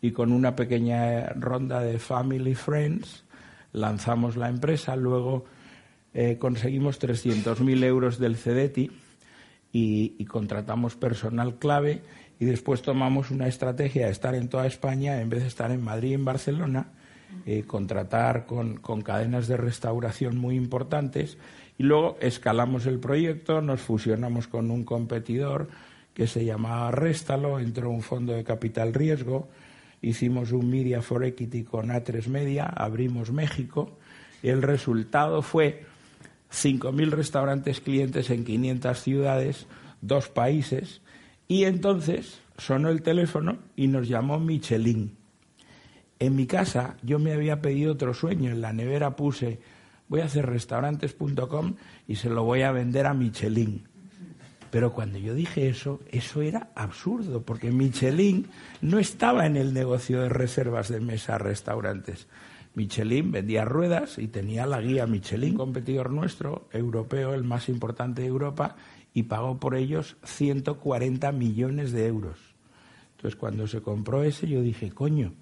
y 0.02 0.10
con 0.12 0.30
una 0.30 0.54
pequeña 0.54 1.28
ronda 1.30 1.80
de 1.80 1.98
Family 1.98 2.54
Friends 2.54 3.24
lanzamos 3.72 4.36
la 4.36 4.50
empresa, 4.50 4.94
luego 4.94 5.46
eh, 6.12 6.36
conseguimos 6.38 7.00
300.000 7.00 7.84
euros 7.84 8.18
del 8.18 8.36
CEDETI 8.36 8.90
y, 9.72 10.16
y, 10.18 10.24
contratamos 10.26 10.94
personal 10.94 11.54
clave 11.54 12.02
y 12.38 12.44
después 12.44 12.82
tomamos 12.82 13.30
una 13.30 13.48
estrategia 13.48 14.04
de 14.04 14.12
estar 14.12 14.34
en 14.34 14.50
toda 14.50 14.66
España 14.66 15.22
en 15.22 15.30
vez 15.30 15.40
de 15.40 15.48
estar 15.48 15.70
en 15.70 15.82
Madrid 15.82 16.10
y 16.10 16.14
en 16.14 16.26
Barcelona 16.26 16.88
eh, 17.46 17.64
contratar 17.66 18.46
con, 18.46 18.78
cadenas 19.02 19.48
de 19.48 19.56
restauración 19.56 20.38
muy 20.38 20.56
importantes 20.56 21.36
Y 21.78 21.82
luego 21.82 22.16
escalamos 22.20 22.86
el 22.86 22.98
proyecto, 22.98 23.60
nos 23.60 23.80
fusionamos 23.80 24.48
con 24.48 24.70
un 24.70 24.84
competidor 24.84 25.68
que 26.14 26.26
se 26.26 26.44
llamaba 26.44 26.90
Réstalo, 26.92 27.58
entró 27.58 27.90
un 27.90 28.02
fondo 28.02 28.32
de 28.32 28.44
capital 28.44 28.94
riesgo, 28.94 29.48
hicimos 30.00 30.52
un 30.52 30.70
Media 30.70 31.02
for 31.02 31.24
Equity 31.24 31.64
con 31.64 31.88
A3 31.88 32.28
Media, 32.28 32.66
abrimos 32.66 33.32
México, 33.32 33.98
el 34.42 34.62
resultado 34.62 35.42
fue 35.42 35.84
5.000 36.52 37.10
restaurantes 37.10 37.80
clientes 37.80 38.30
en 38.30 38.44
500 38.44 39.00
ciudades, 39.00 39.66
dos 40.00 40.28
países, 40.28 41.02
y 41.48 41.64
entonces 41.64 42.40
sonó 42.56 42.90
el 42.90 43.02
teléfono 43.02 43.58
y 43.74 43.88
nos 43.88 44.08
llamó 44.08 44.38
Michelin. 44.38 45.23
En 46.18 46.36
mi 46.36 46.46
casa 46.46 46.96
yo 47.02 47.18
me 47.18 47.32
había 47.32 47.60
pedido 47.60 47.92
otro 47.92 48.14
sueño, 48.14 48.50
en 48.50 48.60
la 48.60 48.72
nevera 48.72 49.16
puse 49.16 49.60
voy 50.08 50.20
a 50.20 50.26
hacer 50.26 50.46
restaurantes.com 50.46 51.74
y 52.06 52.16
se 52.16 52.28
lo 52.28 52.44
voy 52.44 52.62
a 52.62 52.72
vender 52.72 53.06
a 53.06 53.14
Michelin. 53.14 53.88
Pero 54.70 54.92
cuando 54.92 55.18
yo 55.18 55.34
dije 55.34 55.68
eso, 55.68 56.00
eso 56.10 56.42
era 56.42 56.70
absurdo, 56.74 57.42
porque 57.42 57.70
Michelin 57.70 58.48
no 58.80 58.98
estaba 58.98 59.46
en 59.46 59.56
el 59.56 59.72
negocio 59.72 60.20
de 60.20 60.28
reservas 60.28 60.88
de 60.88 60.98
mesa 60.98 61.36
a 61.36 61.38
restaurantes. 61.38 62.26
Michelin 62.74 63.30
vendía 63.30 63.64
ruedas 63.64 64.18
y 64.18 64.26
tenía 64.26 64.66
la 64.66 64.80
guía 64.80 65.06
Michelin, 65.06 65.54
competidor 65.54 66.10
nuestro, 66.10 66.68
europeo, 66.72 67.34
el 67.34 67.44
más 67.44 67.68
importante 67.68 68.22
de 68.22 68.28
Europa, 68.28 68.74
y 69.12 69.24
pagó 69.24 69.60
por 69.60 69.76
ellos 69.76 70.16
140 70.24 71.30
millones 71.30 71.92
de 71.92 72.08
euros. 72.08 72.38
Entonces, 73.16 73.38
cuando 73.38 73.68
se 73.68 73.80
compró 73.80 74.24
ese, 74.24 74.48
yo 74.48 74.60
dije, 74.60 74.90
coño, 74.90 75.34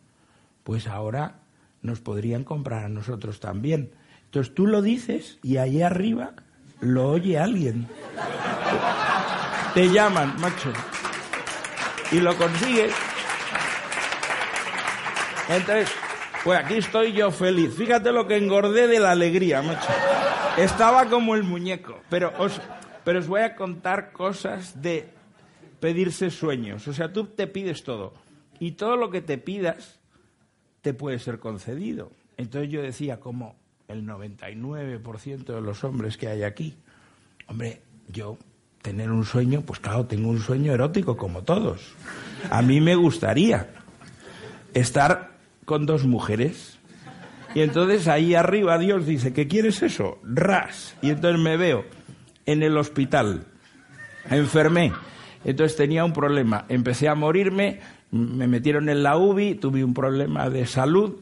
pues 0.65 0.87
ahora 0.87 1.41
nos 1.83 2.01
podrían 2.01 2.45
comprar 2.45 2.85
a 2.85 2.89
nosotros 2.89 3.41
también. 3.41 3.93
Entonces 4.25 4.55
tú 4.55 4.67
lo 4.67 4.83
dices 4.83 5.39
y 5.43 5.59
ahí 5.59 5.83
arriba 5.83 6.33
lo 6.81 7.11
oye 7.11 7.39
alguien. 7.39 7.87
Te 9.75 9.89
llaman, 9.91 10.41
macho. 10.41 10.73
Y 12.11 12.21
lo 12.21 12.37
consigues. 12.37 12.93
Entonces, 15.49 15.91
pues 16.45 16.59
aquí 16.59 16.75
estoy 16.75 17.13
yo 17.13 17.31
feliz. 17.31 17.75
Fíjate 17.75 18.13
lo 18.13 18.27
que 18.27 18.37
engordé 18.37 18.87
de 18.87 19.01
la 19.01 19.13
alegría, 19.13 19.63
macho. 19.63 19.89
Estaba 20.57 21.07
como 21.07 21.35
el 21.35 21.43
muñeco. 21.43 22.01
Pero 22.11 22.33
os, 22.39 22.61
pero 23.05 23.19
os 23.19 23.29
voy 23.29 23.41
a 23.41 23.55
contar 23.55 24.13
cosas 24.13 24.83
de 24.83 25.09
pedirse 25.81 26.31
sueños. 26.31 26.87
O 26.89 26.93
sea, 26.93 27.13
tú 27.13 27.27
te 27.27 27.47
pides 27.47 27.85
todo. 27.85 28.15
Y 28.59 28.73
todo 28.73 28.97
lo 28.97 29.11
que 29.11 29.21
te 29.21 29.39
pidas 29.39 30.02
te 30.83 30.93
puede 30.93 31.19
ser 31.19 31.39
concedido. 31.39 32.11
Entonces 32.37 32.71
yo 32.71 32.83
decía, 32.83 33.21
como 33.21 33.57
el 33.89 34.07
99% 34.07 35.45
de 35.45 35.61
los 35.61 35.85
hombres 35.85 36.17
que 36.17 36.29
hay 36.29 36.43
aquí, 36.43 36.75
hombre, 37.47 37.81
yo 38.09 38.37
tener 38.83 39.11
un 39.11 39.25
sueño, 39.25 39.63
pues 39.63 39.79
claro, 39.79 40.07
tengo 40.07 40.29
un 40.29 40.41
sueño 40.41 40.73
erótico 40.73 41.17
como 41.17 41.43
todos. 41.43 41.95
A 42.51 42.63
mí 42.63 42.81
me 42.81 42.97
gustaría 42.97 43.69
estar 44.75 45.39
con 45.65 45.87
dos 45.87 46.05
mujeres. 46.05 46.79
Y 47.55 47.61
entonces 47.61 48.09
ahí 48.09 48.35
arriba 48.35 48.79
Dios 48.79 49.07
dice, 49.07 49.33
¿qué 49.33 49.47
quieres 49.47 49.83
eso? 49.83 50.19
Ras. 50.25 50.97
Y 51.01 51.11
entonces 51.11 51.41
me 51.41 51.57
veo 51.57 51.85
en 52.45 52.63
el 52.63 52.77
hospital, 52.77 53.47
enfermé. 54.31 54.93
Entonces 55.45 55.77
tenía 55.77 56.05
un 56.05 56.13
problema. 56.13 56.65
Empecé 56.69 57.09
a 57.09 57.15
morirme, 57.15 57.81
me 58.13 58.47
metieron 58.47 58.89
en 58.89 59.03
la 59.03 59.17
UBI, 59.17 59.57
tuve 59.57 59.83
un 59.83 59.95
problema 59.95 60.49
de 60.49 60.67
salud. 60.67 61.17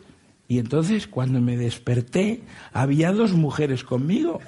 Y 0.49 0.59
entonces 0.59 1.07
cuando 1.07 1.41
me 1.41 1.57
desperté, 1.57 2.43
había 2.73 3.13
dos 3.13 3.33
mujeres 3.33 3.85
conmigo 3.85 4.41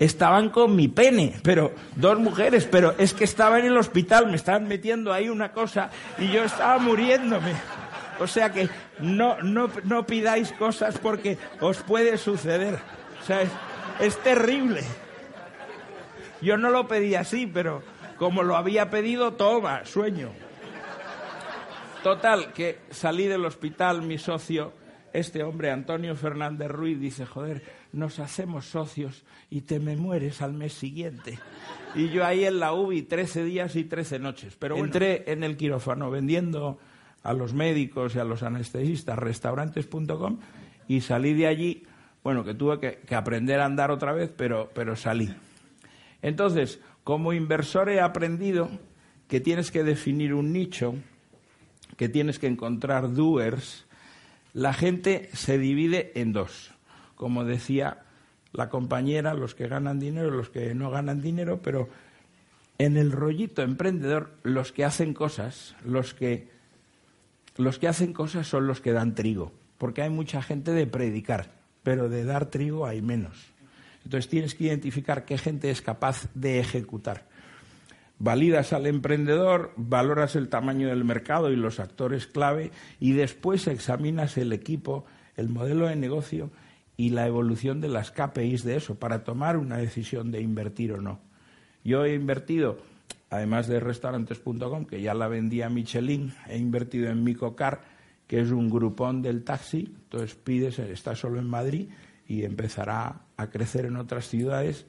estaban 0.00 0.48
con 0.48 0.74
mi 0.74 0.88
pene, 0.88 1.34
pero 1.44 1.72
dos 1.94 2.18
mujeres, 2.18 2.66
pero 2.68 2.94
es 2.98 3.12
que 3.12 3.24
estaba 3.24 3.60
en 3.60 3.66
el 3.66 3.76
hospital, 3.76 4.26
me 4.28 4.36
estaban 4.36 4.66
metiendo 4.66 5.12
ahí 5.12 5.28
una 5.28 5.52
cosa 5.52 5.90
y 6.18 6.28
yo 6.28 6.42
estaba 6.42 6.78
muriéndome. 6.78 7.52
O 8.18 8.26
sea 8.26 8.50
que 8.50 8.68
no, 8.98 9.40
no, 9.42 9.70
no 9.84 10.06
pidáis 10.06 10.52
cosas 10.52 10.98
porque 10.98 11.38
os 11.60 11.78
puede 11.82 12.16
suceder. 12.16 12.78
O 13.22 13.26
sea, 13.26 13.42
es, 13.42 13.50
es 14.00 14.18
terrible. 14.22 14.82
Yo 16.40 16.56
no 16.56 16.70
lo 16.70 16.88
pedí 16.88 17.14
así, 17.14 17.46
pero 17.46 17.82
como 18.16 18.42
lo 18.42 18.56
había 18.56 18.88
pedido, 18.90 19.34
toma, 19.34 19.84
sueño. 19.84 20.30
Total, 22.02 22.52
que 22.54 22.78
salí 22.90 23.26
del 23.26 23.44
hospital, 23.44 24.02
mi 24.02 24.16
socio, 24.16 24.72
este 25.12 25.42
hombre, 25.42 25.70
Antonio 25.70 26.16
Fernández 26.16 26.70
Ruiz, 26.70 26.98
dice, 26.98 27.26
joder, 27.26 27.62
nos 27.92 28.18
hacemos 28.20 28.64
socios 28.66 29.24
y 29.50 29.62
te 29.62 29.80
me 29.80 29.96
mueres 29.96 30.40
al 30.40 30.54
mes 30.54 30.72
siguiente. 30.72 31.38
Y 31.94 32.08
yo 32.08 32.24
ahí 32.24 32.44
en 32.44 32.58
la 32.58 32.72
UBI 32.72 33.02
13 33.02 33.44
días 33.44 33.76
y 33.76 33.84
13 33.84 34.18
noches. 34.18 34.56
Pero 34.58 34.76
entré 34.78 35.24
en 35.30 35.44
el 35.44 35.56
quirófano 35.56 36.10
vendiendo 36.10 36.78
a 37.22 37.34
los 37.34 37.52
médicos 37.52 38.14
y 38.14 38.18
a 38.18 38.24
los 38.24 38.42
anestesistas 38.42 39.18
restaurantes.com 39.18 40.38
y 40.88 41.02
salí 41.02 41.34
de 41.34 41.48
allí, 41.48 41.86
bueno, 42.22 42.44
que 42.44 42.54
tuve 42.54 42.80
que, 42.80 43.14
aprender 43.14 43.60
a 43.60 43.66
andar 43.66 43.90
otra 43.90 44.12
vez, 44.12 44.32
pero, 44.34 44.70
pero 44.72 44.96
salí. 44.96 45.34
Entonces, 46.22 46.80
como 47.04 47.32
inversor 47.32 47.90
he 47.90 48.00
aprendido 48.00 48.70
que 49.28 49.40
tienes 49.40 49.70
que 49.70 49.84
definir 49.84 50.34
un 50.34 50.52
nicho, 50.52 50.94
que 52.00 52.08
tienes 52.08 52.40
que 52.40 52.48
encontrar 52.48 53.12
doers. 53.12 53.84
La 54.54 54.72
gente 54.72 55.28
se 55.34 55.58
divide 55.58 56.10
en 56.16 56.32
dos 56.32 56.72
como 57.20 57.44
decía 57.44 57.98
la 58.54 58.70
compañera, 58.70 59.34
los 59.34 59.54
que 59.54 59.68
ganan 59.68 60.00
dinero, 60.00 60.30
los 60.30 60.48
que 60.48 60.74
no 60.74 60.90
ganan 60.90 61.20
dinero, 61.20 61.60
pero 61.60 61.90
en 62.78 62.96
el 62.96 63.12
rollito 63.12 63.60
emprendedor, 63.60 64.30
los 64.42 64.72
que 64.72 64.86
hacen 64.86 65.12
cosas, 65.12 65.76
los 65.84 66.14
que, 66.14 66.48
los 67.58 67.78
que 67.78 67.88
hacen 67.88 68.14
cosas 68.14 68.46
son 68.46 68.66
los 68.66 68.80
que 68.80 68.92
dan 68.92 69.14
trigo, 69.14 69.52
porque 69.76 70.00
hay 70.00 70.08
mucha 70.08 70.40
gente 70.40 70.72
de 70.72 70.86
predicar, 70.86 71.52
pero 71.82 72.08
de 72.08 72.24
dar 72.24 72.46
trigo 72.46 72.86
hay 72.86 73.02
menos. 73.02 73.52
Entonces 74.06 74.30
tienes 74.30 74.54
que 74.54 74.64
identificar 74.64 75.26
qué 75.26 75.36
gente 75.36 75.70
es 75.70 75.82
capaz 75.82 76.26
de 76.32 76.58
ejecutar. 76.58 77.26
Validas 78.22 78.74
al 78.74 78.86
emprendedor, 78.86 79.72
valoras 79.76 80.36
el 80.36 80.50
tamaño 80.50 80.88
del 80.88 81.04
mercado 81.04 81.50
y 81.50 81.56
los 81.56 81.80
actores 81.80 82.26
clave 82.26 82.70
y 83.00 83.12
después 83.12 83.66
examinas 83.66 84.36
el 84.36 84.52
equipo, 84.52 85.06
el 85.36 85.48
modelo 85.48 85.88
de 85.88 85.96
negocio 85.96 86.50
y 86.98 87.08
la 87.08 87.26
evolución 87.26 87.80
de 87.80 87.88
las 87.88 88.10
KPIs 88.10 88.62
de 88.62 88.76
eso 88.76 88.96
para 88.96 89.24
tomar 89.24 89.56
una 89.56 89.78
decisión 89.78 90.30
de 90.32 90.42
invertir 90.42 90.92
o 90.92 91.00
no. 91.00 91.18
Yo 91.82 92.04
he 92.04 92.12
invertido, 92.12 92.76
además 93.30 93.68
de 93.68 93.80
restaurantes.com, 93.80 94.84
que 94.84 95.00
ya 95.00 95.14
la 95.14 95.26
vendía 95.26 95.70
Michelin, 95.70 96.34
he 96.46 96.58
invertido 96.58 97.08
en 97.08 97.24
Micocar, 97.24 97.80
que 98.26 98.38
es 98.40 98.50
un 98.50 98.68
grupón 98.68 99.22
del 99.22 99.44
taxi, 99.44 99.94
entonces 99.96 100.34
pides, 100.34 100.78
está 100.78 101.16
solo 101.16 101.38
en 101.38 101.48
Madrid 101.48 101.88
y 102.28 102.44
empezará 102.44 103.22
a 103.38 103.46
crecer 103.48 103.86
en 103.86 103.96
otras 103.96 104.28
ciudades, 104.28 104.84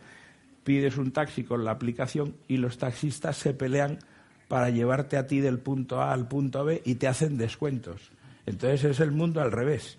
pides 0.63 0.97
un 0.97 1.11
taxi 1.11 1.43
con 1.43 1.63
la 1.63 1.71
aplicación 1.71 2.35
y 2.47 2.57
los 2.57 2.77
taxistas 2.77 3.37
se 3.37 3.53
pelean 3.53 3.99
para 4.47 4.69
llevarte 4.69 5.17
a 5.17 5.27
ti 5.27 5.39
del 5.39 5.59
punto 5.59 6.01
A 6.01 6.11
al 6.11 6.27
punto 6.27 6.65
B 6.65 6.81
y 6.85 6.95
te 6.95 7.07
hacen 7.07 7.37
descuentos. 7.37 8.11
Entonces 8.45 8.83
es 8.83 8.99
el 8.99 9.11
mundo 9.11 9.41
al 9.41 9.51
revés 9.51 9.97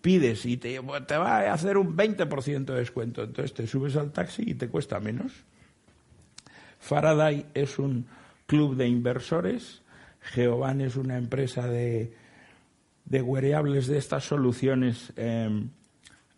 pides 0.00 0.46
y 0.46 0.56
te, 0.56 0.80
te 1.06 1.16
va 1.16 1.38
a 1.38 1.52
hacer 1.52 1.76
un 1.76 1.96
20% 1.96 2.64
de 2.64 2.74
descuento. 2.74 3.22
Entonces 3.22 3.54
te 3.54 3.66
subes 3.66 3.96
al 3.96 4.12
taxi 4.12 4.42
y 4.46 4.54
te 4.54 4.68
cuesta 4.68 5.00
menos. 5.00 5.32
Faraday 6.78 7.46
es 7.54 7.78
un 7.78 8.06
club 8.46 8.76
de 8.76 8.88
inversores. 8.88 9.82
Geoban 10.20 10.80
es 10.80 10.96
una 10.96 11.16
empresa 11.16 11.66
de, 11.66 12.14
de 13.04 13.22
de 13.22 13.98
estas 13.98 14.24
soluciones 14.24 15.12
em, 15.16 15.70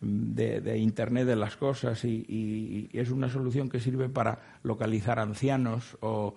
de, 0.01 0.77
Internet 0.79 1.27
de 1.27 1.35
las 1.35 1.55
cosas 1.55 2.03
y, 2.03 2.89
es 2.91 3.11
una 3.11 3.29
solución 3.29 3.69
que 3.69 3.79
sirve 3.79 4.09
para 4.09 4.39
localizar 4.63 5.19
ancianos 5.19 5.97
o, 6.01 6.35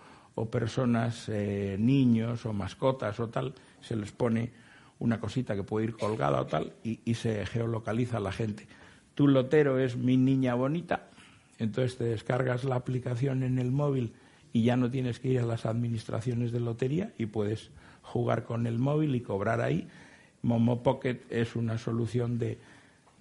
personas, 0.51 1.29
eh, 1.29 1.77
niños 1.79 2.45
o 2.45 2.53
mascotas 2.53 3.19
o 3.21 3.29
tal. 3.29 3.55
Se 3.81 3.97
les 3.97 4.13
pone 4.13 4.53
una 4.99 5.21
cosita 5.21 5.55
que 5.55 5.63
puede 5.63 5.87
ir 5.87 5.97
colgada 5.97 6.41
o 6.41 6.47
tal, 6.47 6.73
y, 6.83 7.15
se 7.15 7.45
geolocaliza 7.47 8.21
la 8.21 8.33
gente. 8.33 8.67
Tu 9.15 9.29
lotero 9.29 9.79
es 9.79 9.97
mi 9.97 10.17
niña 10.17 10.55
bonita, 10.55 11.09
entonces 11.59 11.97
te 11.97 12.05
descargas 12.05 12.65
la 12.65 12.77
aplicación 12.77 13.43
en 13.43 13.59
el 13.59 13.71
móvil 13.71 14.13
y 14.53 14.65
ya 14.65 14.77
no 14.77 14.91
tienes 14.91 15.21
que 15.21 15.29
ir 15.29 15.41
a 15.41 15.47
las 15.47 15.67
administraciones 15.67 16.53
de 16.53 16.61
lotería 16.61 17.13
y 17.17 17.27
puedes 17.27 17.71
jugar 18.03 18.45
con 18.45 18.67
el 18.67 18.79
móvil 18.79 19.15
y 19.15 19.21
cobrar 19.21 19.61
ahí. 19.61 19.89
Momo 20.43 20.83
Pocket 20.83 21.21
es 21.31 21.57
una 21.57 21.79
solución 21.79 22.39
de, 22.39 22.59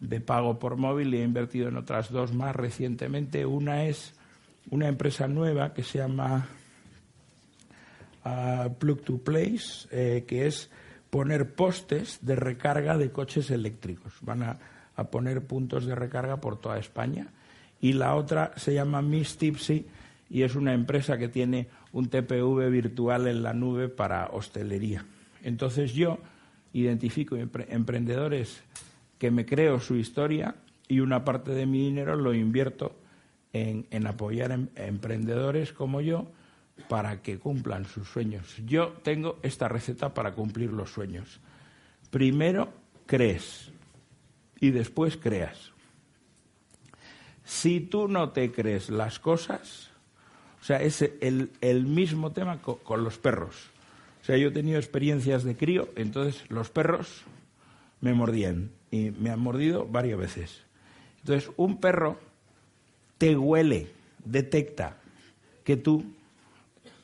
de 0.03 0.19
pago 0.19 0.59
por 0.59 0.75
móvil 0.75 1.13
y 1.13 1.19
he 1.19 1.23
invertido 1.23 1.69
en 1.69 1.77
otras 1.77 2.11
dos 2.11 2.33
más 2.33 2.55
recientemente. 2.55 3.45
Una 3.45 3.85
es 3.85 4.13
una 4.69 4.87
empresa 4.87 5.27
nueva 5.27 5.73
que 5.73 5.83
se 5.83 5.99
llama 5.99 6.47
uh, 8.25 8.73
Plug 8.73 9.01
to 9.01 9.17
Place, 9.19 9.87
eh, 9.91 10.25
que 10.27 10.45
es 10.45 10.69
poner 11.09 11.55
postes 11.55 12.19
de 12.21 12.35
recarga 12.35 12.97
de 12.97 13.11
coches 13.11 13.49
eléctricos. 13.49 14.13
Van 14.21 14.43
a, 14.43 14.59
poner 15.09 15.41
puntos 15.47 15.85
de 15.85 15.95
recarga 15.95 16.37
por 16.37 16.61
toda 16.61 16.77
España 16.77 17.27
y 17.81 17.93
la 17.93 18.13
otra 18.13 18.51
se 18.57 18.75
llama 18.75 19.01
Miss 19.01 19.37
Tipsy 19.37 19.87
y 20.29 20.43
es 20.43 20.53
una 20.53 20.73
empresa 20.73 21.17
que 21.17 21.29
tiene 21.29 21.67
un 21.93 22.09
TPV 22.09 22.69
virtual 22.69 23.27
en 23.27 23.41
la 23.41 23.53
nube 23.53 23.89
para 23.89 24.27
hostelería. 24.27 25.03
Entonces 25.41 25.93
yo 25.93 26.19
identifico 26.73 27.35
emprendedores 27.35 28.63
que 29.23 29.31
me 29.31 29.45
creo 29.45 29.79
su 29.79 29.95
historia 29.95 30.53
y 30.85 30.99
una 30.99 31.23
parte 31.23 31.51
de 31.53 31.65
mi 31.65 31.79
dinero 31.79 32.17
lo 32.17 32.33
invierto 32.33 32.93
en, 33.53 34.05
apoyar 34.05 34.51
a 34.51 34.55
em, 34.55 34.67
emprendedores 34.75 35.71
como 35.71 36.01
yo 36.01 36.29
para 36.89 37.21
que 37.21 37.39
cumplan 37.39 37.85
sus 37.85 38.09
sueños. 38.09 38.57
Yo 38.65 38.89
tengo 39.01 39.39
esta 39.41 39.69
receta 39.69 40.13
para 40.13 40.33
cumplir 40.33 40.73
los 40.73 40.91
sueños. 40.91 41.39
Primero 42.11 42.73
crees 43.05 43.71
y 44.59 44.71
después 44.71 45.15
creas. 45.15 45.71
Si 47.45 47.79
tú 47.79 48.09
no 48.09 48.31
te 48.31 48.51
crees 48.51 48.89
las 48.89 49.19
cosas, 49.19 49.89
o 50.59 50.65
sea, 50.65 50.81
es 50.81 51.01
el, 51.01 51.49
el 51.61 51.85
mismo 51.85 52.33
tema 52.33 52.61
con, 52.61 53.05
los 53.05 53.19
perros. 53.19 53.67
O 54.21 54.25
sea, 54.25 54.35
yo 54.35 54.49
he 54.49 54.51
tenido 54.51 54.79
experiencias 54.79 55.45
de 55.45 55.55
crío, 55.55 55.87
entonces 55.95 56.43
los 56.49 56.69
perros 56.69 57.23
me 58.01 58.13
mordían 58.13 58.82
y 58.93 59.11
me 59.11 59.31
han 59.31 59.39
mordido 59.39 59.87
varias 59.87 60.19
veces. 60.19 60.61
Entonces, 61.21 61.49
un 61.57 61.79
perro 61.79 62.19
te 63.17 63.35
huele, 63.35 63.87
detecta 64.23 64.97
que 65.63 65.77
tú 65.77 66.03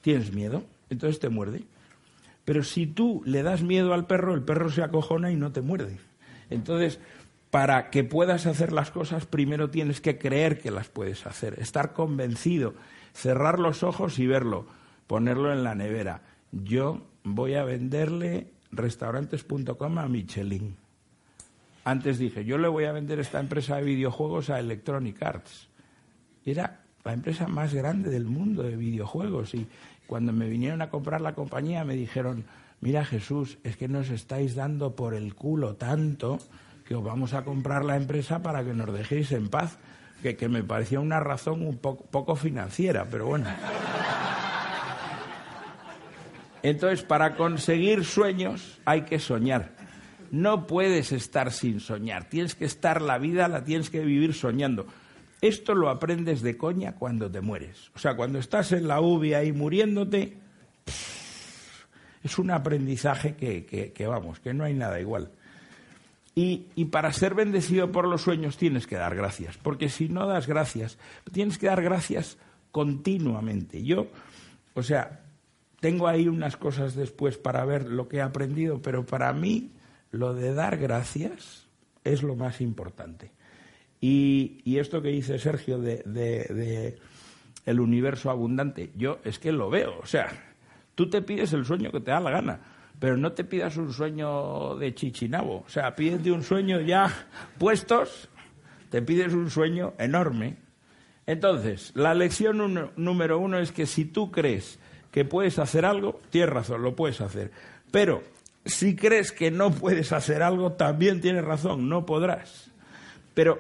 tienes 0.01 0.31
miedo, 0.31 0.63
entonces 0.89 1.19
te 1.19 1.29
muerde. 1.29 1.63
Pero 2.45 2.63
si 2.63 2.85
tú 2.85 3.23
le 3.25 3.41
das 3.41 3.63
miedo 3.63 3.93
al 3.93 4.05
perro, 4.05 4.35
el 4.35 4.43
perro 4.43 4.69
se 4.69 4.83
acojona 4.83 5.31
y 5.31 5.35
no 5.35 5.51
te 5.51 5.61
muerde. 5.61 5.97
Entonces, 6.49 6.99
para 7.49 7.89
que 7.89 8.03
puedas 8.03 8.45
hacer 8.45 8.71
las 8.71 8.91
cosas, 8.91 9.25
primero 9.25 9.69
tienes 9.69 9.99
que 9.99 10.19
creer 10.19 10.59
que 10.59 10.71
las 10.71 10.89
puedes 10.89 11.25
hacer, 11.25 11.59
estar 11.59 11.93
convencido 11.93 12.75
cerrar 13.13 13.59
los 13.59 13.83
ojos 13.83 14.19
y 14.19 14.27
verlo, 14.27 14.67
ponerlo 15.07 15.51
en 15.51 15.63
la 15.63 15.75
nevera. 15.75 16.21
Yo 16.51 17.01
voy 17.23 17.55
a 17.55 17.63
venderle 17.63 18.47
restaurantes.com 18.71 19.97
a 19.97 20.07
Michelin. 20.07 20.77
Antes 21.89 22.19
dije, 22.19 22.45
yo 22.45 22.59
le 22.59 22.67
voy 22.67 22.85
a 22.85 22.91
vender 22.91 23.17
esta 23.19 23.39
empresa 23.39 23.77
de 23.77 23.81
videojuegos 23.81 24.51
a 24.51 24.59
Electronic 24.59 25.23
Arts. 25.23 25.69
Era 26.45 26.81
la 27.03 27.13
empresa 27.13 27.47
más 27.47 27.73
grande 27.73 28.11
del 28.11 28.25
mundo 28.25 28.61
de 28.61 28.75
videojuegos 28.75 29.55
y 29.55 29.65
cuando 30.05 30.31
me 30.31 30.47
vinieron 30.47 30.83
a 30.83 30.91
comprar 30.91 31.19
la 31.19 31.33
compañía 31.33 31.83
me 31.83 31.95
dijeron, 31.95 32.45
mira 32.79 33.03
Jesús, 33.05 33.57
es 33.63 33.75
que 33.75 33.87
nos 33.87 34.11
estáis 34.11 34.53
dando 34.53 34.95
por 34.95 35.15
el 35.15 35.33
culo 35.33 35.77
tanto 35.77 36.37
que 36.87 36.93
os 36.93 37.03
vamos 37.03 37.33
a 37.33 37.43
comprar 37.43 37.83
la 37.83 37.95
empresa 37.95 38.43
para 38.43 38.63
que 38.63 38.75
nos 38.75 38.93
dejéis 38.93 39.31
en 39.31 39.49
paz 39.49 39.79
que, 40.21 40.47
me 40.47 40.61
parecía 40.61 40.99
una 40.99 41.19
razón 41.19 41.65
un 41.65 41.79
poco 41.79 42.35
financiera, 42.35 43.07
pero 43.09 43.25
bueno. 43.25 43.47
Entonces, 46.61 47.01
para 47.01 47.35
conseguir 47.35 48.05
sueños 48.05 48.79
hay 48.85 49.05
que 49.05 49.17
soñar. 49.17 49.78
No 50.31 50.67
puedes 50.67 51.11
estar 51.11 51.51
sin 51.51 51.79
soñar. 51.79 52.29
Tienes 52.29 52.55
que 52.55 52.65
estar 52.65 53.01
la 53.01 53.17
vida, 53.17 53.47
la 53.47 53.63
tienes 53.63 53.89
que 53.89 53.99
vivir 53.99 54.33
soñando. 54.33 54.85
Esto 55.41 55.73
lo 55.73 55.89
aprendes 55.89 56.41
de 56.41 56.57
coña 56.57 56.95
cuando 56.95 57.31
te 57.31 57.41
mueres. 57.41 57.91
O 57.95 57.99
sea, 57.99 58.15
cuando 58.15 58.39
estás 58.39 58.71
en 58.73 58.87
la 58.87 58.99
UBI 58.99 59.33
ahí 59.33 59.51
muriéndote, 59.53 60.37
es 62.23 62.37
un 62.37 62.51
aprendizaje 62.51 63.35
que, 63.35 64.07
vamos, 64.07 64.39
que 64.39 64.53
no 64.53 64.65
hay 64.65 64.73
nada 64.73 64.99
igual. 64.99 65.31
Y, 66.35 66.85
para 66.85 67.11
ser 67.11 67.35
bendecido 67.35 67.91
por 67.91 68.07
los 68.07 68.21
sueños 68.21 68.57
tienes 68.57 68.87
que 68.87 68.95
dar 68.95 69.13
gracias, 69.13 69.57
porque 69.57 69.89
si 69.89 70.07
no 70.07 70.25
das 70.25 70.47
gracias, 70.47 70.97
tienes 71.33 71.57
que 71.57 71.67
dar 71.67 71.81
gracias 71.81 72.37
continuamente. 72.71 73.83
Yo, 73.83 74.07
o 74.73 74.83
sea, 74.83 75.21
tengo 75.81 76.07
ahí 76.07 76.29
unas 76.29 76.55
cosas 76.55 76.95
después 76.95 77.37
para 77.37 77.65
ver 77.65 77.89
lo 77.89 78.07
que 78.07 78.17
he 78.17 78.21
aprendido, 78.21 78.81
pero 78.81 79.05
para 79.05 79.33
mí 79.33 79.71
lo 80.11 80.33
de 80.33 80.53
dar 80.53 80.77
gracias 80.77 81.67
es 82.03 82.23
lo 82.23 82.35
más 82.35 82.61
importante. 82.61 83.31
Y, 84.01 84.77
esto 84.77 85.01
que 85.01 85.09
dice 85.09 85.39
Sergio 85.39 85.77
de, 85.79 85.97
de 86.03 86.97
el 87.65 87.79
universo 87.79 88.29
abundante, 88.29 88.91
yo 88.95 89.19
es 89.23 89.39
que 89.39 89.51
lo 89.51 89.69
veo, 89.69 89.99
o 89.99 90.05
sea, 90.05 90.29
tú 90.95 91.09
te 91.09 91.21
pides 91.21 91.51
el 91.53 91.65
sueño 91.65 91.91
que 91.91 91.99
te 91.99 92.11
da 92.11 92.19
la 92.19 92.31
gana 92.31 92.61
pero 92.99 93.15
no 93.15 93.31
te 93.31 93.45
pidas 93.45 93.77
un 93.77 93.93
sueño 93.93 94.75
de 94.75 94.93
chichinabo. 94.93 95.63
O 95.65 95.69
sea, 95.69 95.95
pídete 95.95 96.31
un 96.31 96.43
sueño 96.43 96.81
ya 96.81 97.11
puestos, 97.57 98.29
te 98.89 99.01
pides 99.01 99.33
un 99.33 99.49
sueño 99.49 99.93
enorme. 99.97 100.57
Entonces, 101.25 101.91
la 101.95 102.13
lección 102.13 102.91
número 102.97 103.39
uno 103.39 103.59
es 103.59 103.71
que 103.71 103.85
si 103.85 104.05
tú 104.05 104.31
crees 104.31 104.79
que 105.11 105.25
puedes 105.25 105.59
hacer 105.59 105.85
algo, 105.85 106.19
tienes 106.29 106.49
razón, 106.49 106.81
lo 106.81 106.95
puedes 106.95 107.21
hacer. 107.21 107.51
Pero 107.91 108.21
si 108.69 108.95
crees 108.95 109.31
que 109.31 109.51
no 109.51 109.71
puedes 109.71 110.11
hacer 110.11 110.43
algo, 110.43 110.73
también 110.73 111.21
tienes 111.21 111.43
razón, 111.43 111.89
no 111.89 112.05
podrás. 112.05 112.71
Pero 113.33 113.59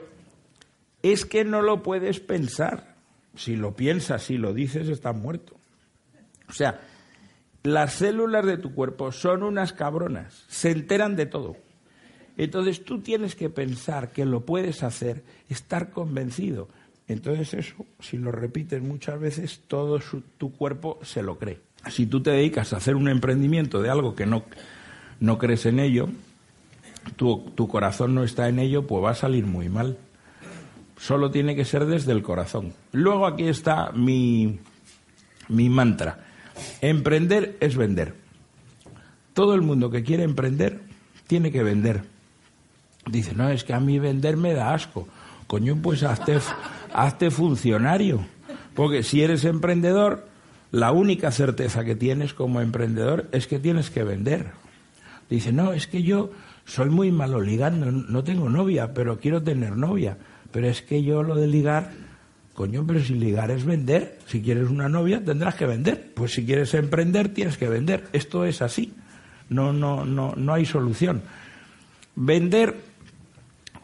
es 1.03 1.25
que 1.25 1.43
no 1.43 1.61
lo 1.61 1.83
puedes 1.83 2.19
pensar. 2.19 2.95
Si 3.35 3.55
lo 3.55 3.75
piensas, 3.75 4.23
si 4.23 4.37
lo 4.37 4.53
dices, 4.53 4.89
estás 4.89 5.15
muerto. 5.15 5.55
O 6.49 6.53
sea, 6.53 6.81
las 7.63 7.93
células 7.93 8.45
de 8.45 8.57
tu 8.57 8.73
cuerpo 8.73 9.11
son 9.11 9.43
unas 9.43 9.73
cabronas, 9.73 10.45
se 10.47 10.71
enteran 10.71 11.15
de 11.15 11.25
todo. 11.25 11.57
Entonces 12.37 12.85
tú 12.85 13.01
tienes 13.01 13.35
que 13.35 13.49
pensar 13.49 14.11
que 14.11 14.25
lo 14.25 14.45
puedes 14.45 14.81
hacer, 14.83 15.23
estar 15.49 15.91
convencido. 15.91 16.69
Entonces 17.07 17.53
eso, 17.53 17.85
si 17.99 18.17
lo 18.17 18.31
repites 18.31 18.81
muchas 18.81 19.19
veces, 19.19 19.61
todo 19.67 19.99
tu 20.37 20.53
cuerpo 20.53 20.99
se 21.01 21.21
lo 21.21 21.37
cree. 21.37 21.59
Si 21.89 22.05
tú 22.05 22.21
te 22.21 22.31
dedicas 22.31 22.71
a 22.71 22.77
hacer 22.77 22.95
un 22.95 23.09
emprendimiento 23.09 23.81
de 23.81 23.89
algo 23.89 24.15
que 24.15 24.25
no, 24.25 24.43
no 25.19 25.37
crees 25.37 25.65
en 25.65 25.79
ello, 25.79 26.09
tu, 27.15 27.51
tu 27.55 27.67
corazón 27.67 28.15
no 28.15 28.23
está 28.23 28.49
en 28.49 28.59
ello, 28.59 28.87
pues 28.87 29.03
va 29.03 29.11
a 29.11 29.15
salir 29.15 29.45
muy 29.45 29.69
mal. 29.69 29.97
Solo 30.97 31.31
tiene 31.31 31.55
que 31.55 31.65
ser 31.65 31.85
desde 31.85 32.11
el 32.11 32.21
corazón. 32.21 32.73
Luego 32.91 33.25
aquí 33.25 33.45
está 33.45 33.91
mi, 33.93 34.59
mi 35.47 35.69
mantra 35.69 36.25
Emprender 36.81 37.57
es 37.59 37.75
vender. 37.75 38.15
Todo 39.33 39.53
el 39.53 39.61
mundo 39.61 39.89
que 39.89 40.03
quiere 40.03 40.23
emprender 40.23 40.81
tiene 41.27 41.51
que 41.51 41.63
vender. 41.63 42.03
Dice, 43.05 43.33
no, 43.33 43.49
es 43.49 43.63
que 43.63 43.73
a 43.73 43.79
mí 43.79 43.99
vender 43.99 44.37
me 44.37 44.53
da 44.53 44.73
asco. 44.73 45.07
Coño, 45.47 45.77
pues 45.81 46.03
hazte, 46.03 46.39
hazte 46.93 47.31
funcionario. 47.31 48.25
Porque 48.75 49.03
si 49.03 49.23
eres 49.23 49.45
emprendedor, 49.45 50.27
la 50.71 50.91
única 50.91 51.31
certeza 51.31 51.83
que 51.83 51.95
tienes 51.95 52.33
como 52.33 52.61
emprendedor 52.61 53.27
es 53.31 53.47
que 53.47 53.59
tienes 53.59 53.89
que 53.89 54.03
vender. 54.03 54.51
Dice, 55.29 55.51
no, 55.51 55.73
es 55.73 55.87
que 55.87 56.03
yo 56.03 56.31
soy 56.65 56.89
muy 56.89 57.11
malo 57.11 57.41
ligando, 57.41 57.91
no 57.91 58.23
tengo 58.23 58.49
novia, 58.49 58.93
pero 58.93 59.19
quiero 59.19 59.43
tener 59.43 59.77
novia. 59.77 60.17
Pero 60.51 60.67
es 60.67 60.81
que 60.81 61.03
yo 61.03 61.21
lo 61.21 61.35
de 61.35 61.47
ligar 61.47 61.91
Coño, 62.59 62.85
pero 62.85 62.99
si 62.99 63.13
ligar 63.13 63.51
es 63.51 63.63
vender, 63.63 64.19
si 64.25 64.41
quieres 64.41 64.67
una 64.67 64.89
novia 64.89 65.23
tendrás 65.23 65.55
que 65.55 65.65
vender. 65.65 66.11
Pues 66.13 66.33
si 66.33 66.45
quieres 66.45 66.73
emprender 66.73 67.29
tienes 67.29 67.57
que 67.57 67.69
vender. 67.69 68.09
Esto 68.11 68.43
es 68.43 68.61
así. 68.61 68.93
No, 69.47 69.71
no, 69.71 70.03
no, 70.03 70.33
no 70.35 70.53
hay 70.53 70.65
solución. 70.65 71.21
Vender 72.17 72.75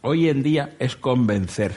hoy 0.01 0.27
en 0.27 0.43
día 0.43 0.75
es 0.79 0.97
convencer. 0.97 1.71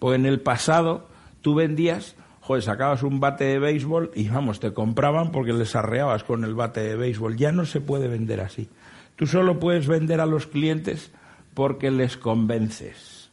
Porque 0.00 0.16
en 0.16 0.26
el 0.26 0.40
pasado 0.40 1.08
tú 1.40 1.54
vendías, 1.54 2.16
joder, 2.40 2.64
sacabas 2.64 3.04
un 3.04 3.20
bate 3.20 3.44
de 3.44 3.60
béisbol 3.60 4.10
y 4.16 4.28
vamos, 4.28 4.58
te 4.58 4.72
compraban 4.72 5.30
porque 5.30 5.52
les 5.52 5.76
arreabas 5.76 6.24
con 6.24 6.42
el 6.42 6.56
bate 6.56 6.80
de 6.80 6.96
béisbol. 6.96 7.36
Ya 7.36 7.52
no 7.52 7.64
se 7.64 7.80
puede 7.80 8.08
vender 8.08 8.40
así. 8.40 8.68
Tú 9.16 9.26
solo 9.26 9.60
puedes 9.60 9.86
vender 9.86 10.20
a 10.20 10.26
los 10.26 10.46
clientes 10.46 11.10
porque 11.54 11.90
les 11.90 12.16
convences. 12.16 13.30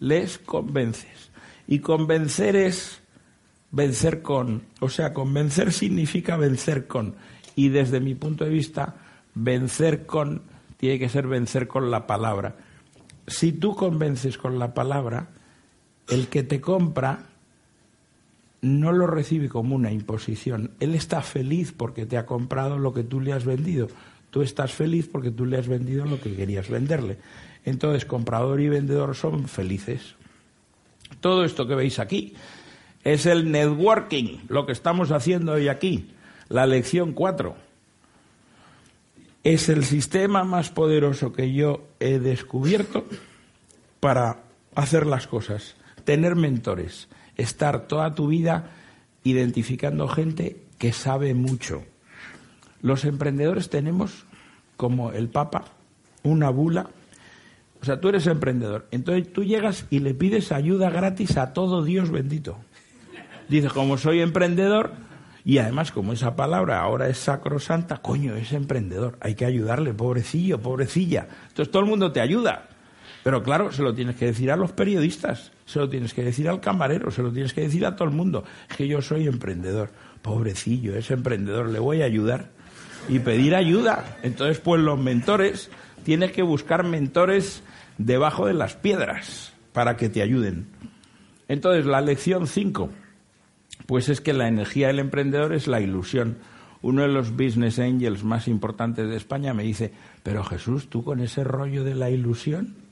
Les 0.00 0.38
convences. 0.38 1.30
Y 1.66 1.80
convencer 1.80 2.56
es 2.56 3.00
vencer 3.70 4.22
con. 4.22 4.62
O 4.80 4.88
sea, 4.88 5.12
convencer 5.12 5.72
significa 5.72 6.36
vencer 6.36 6.86
con. 6.86 7.16
Y 7.56 7.68
desde 7.68 8.00
mi 8.00 8.14
punto 8.14 8.44
de 8.44 8.50
vista, 8.50 8.96
vencer 9.34 10.06
con 10.06 10.42
tiene 10.76 10.98
que 10.98 11.08
ser 11.08 11.26
vencer 11.26 11.66
con 11.66 11.90
la 11.90 12.06
palabra. 12.06 12.56
Si 13.26 13.52
tú 13.52 13.74
convences 13.74 14.36
con 14.36 14.58
la 14.58 14.74
palabra, 14.74 15.30
el 16.08 16.28
que 16.28 16.42
te 16.42 16.60
compra 16.60 17.26
no 18.60 18.92
lo 18.92 19.06
recibe 19.06 19.48
como 19.48 19.74
una 19.74 19.92
imposición. 19.92 20.72
Él 20.80 20.94
está 20.94 21.22
feliz 21.22 21.72
porque 21.72 22.06
te 22.06 22.16
ha 22.16 22.26
comprado 22.26 22.78
lo 22.78 22.92
que 22.92 23.02
tú 23.02 23.20
le 23.20 23.32
has 23.32 23.44
vendido. 23.44 23.88
Tú 24.34 24.42
estás 24.42 24.72
feliz 24.72 25.06
porque 25.06 25.30
tú 25.30 25.46
le 25.46 25.58
has 25.58 25.68
vendido 25.68 26.06
lo 26.06 26.20
que 26.20 26.34
querías 26.34 26.68
venderle. 26.68 27.18
Entonces, 27.64 28.04
comprador 28.04 28.60
y 28.60 28.68
vendedor 28.68 29.14
son 29.14 29.46
felices. 29.46 30.16
Todo 31.20 31.44
esto 31.44 31.68
que 31.68 31.76
veis 31.76 32.00
aquí 32.00 32.34
es 33.04 33.26
el 33.26 33.52
networking, 33.52 34.38
lo 34.48 34.66
que 34.66 34.72
estamos 34.72 35.12
haciendo 35.12 35.52
hoy 35.52 35.68
aquí, 35.68 36.10
la 36.48 36.66
lección 36.66 37.12
4. 37.12 37.54
Es 39.44 39.68
el 39.68 39.84
sistema 39.84 40.42
más 40.42 40.68
poderoso 40.68 41.32
que 41.32 41.52
yo 41.52 41.86
he 42.00 42.18
descubierto 42.18 43.06
para 44.00 44.42
hacer 44.74 45.06
las 45.06 45.28
cosas. 45.28 45.76
tener 46.02 46.34
mentores, 46.34 47.06
estar 47.36 47.86
toda 47.86 48.16
tu 48.16 48.26
vida 48.26 48.72
identificando 49.22 50.08
gente 50.08 50.56
que 50.76 50.92
sabe 50.92 51.34
mucho. 51.34 51.84
Los 52.84 53.06
emprendedores 53.06 53.70
tenemos, 53.70 54.26
como 54.76 55.10
el 55.12 55.30
Papa, 55.30 55.64
una 56.22 56.50
bula. 56.50 56.90
O 57.80 57.84
sea, 57.86 57.98
tú 57.98 58.10
eres 58.10 58.26
emprendedor. 58.26 58.86
Entonces 58.90 59.32
tú 59.32 59.42
llegas 59.42 59.86
y 59.88 60.00
le 60.00 60.12
pides 60.12 60.52
ayuda 60.52 60.90
gratis 60.90 61.38
a 61.38 61.54
todo 61.54 61.82
Dios 61.82 62.10
bendito. 62.10 62.58
Dices, 63.48 63.72
como 63.72 63.96
soy 63.96 64.20
emprendedor, 64.20 64.92
y 65.46 65.56
además 65.56 65.92
como 65.92 66.12
esa 66.12 66.36
palabra 66.36 66.82
ahora 66.82 67.08
es 67.08 67.16
sacrosanta, 67.16 68.02
coño, 68.02 68.36
es 68.36 68.52
emprendedor. 68.52 69.16
Hay 69.22 69.34
que 69.34 69.46
ayudarle, 69.46 69.94
pobrecillo, 69.94 70.60
pobrecilla. 70.60 71.26
Entonces 71.48 71.72
todo 71.72 71.84
el 71.84 71.88
mundo 71.88 72.12
te 72.12 72.20
ayuda. 72.20 72.68
Pero 73.22 73.42
claro, 73.42 73.72
se 73.72 73.82
lo 73.82 73.94
tienes 73.94 74.16
que 74.16 74.26
decir 74.26 74.50
a 74.50 74.56
los 74.56 74.72
periodistas, 74.72 75.52
se 75.64 75.78
lo 75.78 75.88
tienes 75.88 76.12
que 76.12 76.22
decir 76.22 76.50
al 76.50 76.60
camarero, 76.60 77.10
se 77.10 77.22
lo 77.22 77.32
tienes 77.32 77.54
que 77.54 77.62
decir 77.62 77.86
a 77.86 77.96
todo 77.96 78.06
el 78.06 78.14
mundo. 78.14 78.44
Es 78.68 78.76
que 78.76 78.86
yo 78.86 79.00
soy 79.00 79.26
emprendedor. 79.26 79.90
Pobrecillo, 80.20 80.94
es 80.94 81.10
emprendedor, 81.10 81.70
le 81.70 81.78
voy 81.78 82.02
a 82.02 82.04
ayudar. 82.04 82.53
Y 83.08 83.18
pedir 83.18 83.54
ayuda. 83.54 84.18
Entonces, 84.22 84.58
pues 84.60 84.80
los 84.80 84.98
mentores, 84.98 85.70
tienes 86.04 86.32
que 86.32 86.42
buscar 86.42 86.84
mentores 86.84 87.62
debajo 87.98 88.46
de 88.46 88.54
las 88.54 88.74
piedras 88.74 89.52
para 89.72 89.96
que 89.96 90.08
te 90.08 90.22
ayuden. 90.22 90.66
Entonces, 91.48 91.86
la 91.86 92.00
lección 92.00 92.46
5, 92.46 92.90
pues 93.86 94.08
es 94.08 94.20
que 94.20 94.32
la 94.32 94.48
energía 94.48 94.86
del 94.88 94.98
emprendedor 94.98 95.52
es 95.52 95.66
la 95.66 95.80
ilusión. 95.80 96.38
Uno 96.82 97.02
de 97.02 97.08
los 97.08 97.36
business 97.36 97.78
angels 97.78 98.24
más 98.24 98.48
importantes 98.48 99.08
de 99.08 99.16
España 99.16 99.54
me 99.54 99.62
dice, 99.62 99.92
pero 100.22 100.44
Jesús, 100.44 100.88
tú 100.88 101.02
con 101.02 101.20
ese 101.20 101.44
rollo 101.44 101.84
de 101.84 101.94
la 101.94 102.10
ilusión, 102.10 102.84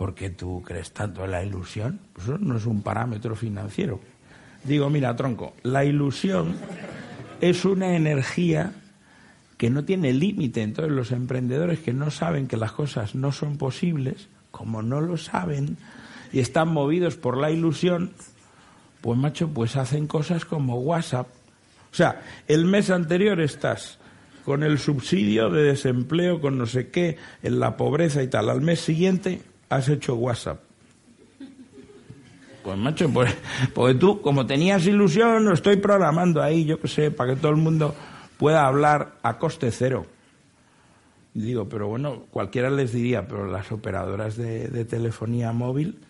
¿Por 0.00 0.14
qué 0.14 0.30
tú 0.30 0.62
crees 0.64 0.92
tanto 0.92 1.26
en 1.26 1.30
la 1.30 1.44
ilusión? 1.44 2.00
Pues 2.14 2.26
eso 2.26 2.38
no 2.38 2.56
es 2.56 2.64
un 2.64 2.80
parámetro 2.80 3.36
financiero. 3.36 4.00
Digo, 4.64 4.88
mira, 4.88 5.14
tronco, 5.14 5.52
la 5.62 5.84
ilusión 5.84 6.56
es 7.42 7.66
una 7.66 7.94
energía 7.94 8.72
que 9.60 9.68
no 9.68 9.84
tiene 9.84 10.14
límite. 10.14 10.62
Entonces 10.62 10.90
los 10.90 11.12
emprendedores 11.12 11.80
que 11.80 11.92
no 11.92 12.10
saben 12.10 12.48
que 12.48 12.56
las 12.56 12.72
cosas 12.72 13.14
no 13.14 13.30
son 13.30 13.58
posibles, 13.58 14.28
como 14.50 14.80
no 14.80 15.02
lo 15.02 15.18
saben 15.18 15.76
y 16.32 16.40
están 16.40 16.68
movidos 16.68 17.16
por 17.16 17.36
la 17.36 17.50
ilusión, 17.50 18.10
pues 19.02 19.18
macho, 19.18 19.48
pues 19.48 19.76
hacen 19.76 20.06
cosas 20.06 20.46
como 20.46 20.80
WhatsApp. 20.80 21.28
O 21.92 21.94
sea, 21.94 22.22
el 22.48 22.64
mes 22.64 22.88
anterior 22.88 23.38
estás 23.38 23.98
con 24.46 24.62
el 24.62 24.78
subsidio 24.78 25.50
de 25.50 25.64
desempleo, 25.64 26.40
con 26.40 26.56
no 26.56 26.64
sé 26.64 26.88
qué, 26.88 27.18
en 27.42 27.60
la 27.60 27.76
pobreza 27.76 28.22
y 28.22 28.28
tal. 28.28 28.48
Al 28.48 28.62
mes 28.62 28.80
siguiente 28.80 29.42
has 29.68 29.90
hecho 29.90 30.14
WhatsApp. 30.14 30.60
Pues 32.64 32.78
macho, 32.78 33.10
pues, 33.10 33.36
pues 33.74 33.98
tú, 33.98 34.22
como 34.22 34.46
tenías 34.46 34.86
ilusión, 34.86 35.44
lo 35.44 35.52
estoy 35.52 35.76
programando 35.76 36.40
ahí, 36.40 36.64
yo 36.64 36.80
qué 36.80 36.88
sé, 36.88 37.10
para 37.10 37.34
que 37.34 37.40
todo 37.40 37.50
el 37.50 37.58
mundo 37.58 37.94
pueda 38.40 38.66
hablar 38.66 39.18
a 39.22 39.36
coste 39.36 39.70
cero. 39.70 40.06
Digo, 41.34 41.68
pero 41.68 41.88
bueno, 41.88 42.22
cualquiera 42.30 42.70
les 42.70 42.90
diría, 42.90 43.28
pero 43.28 43.44
las 43.46 43.70
operadoras 43.70 44.38
de, 44.38 44.68
de 44.68 44.86
telefonía 44.86 45.52
móvil 45.52 46.00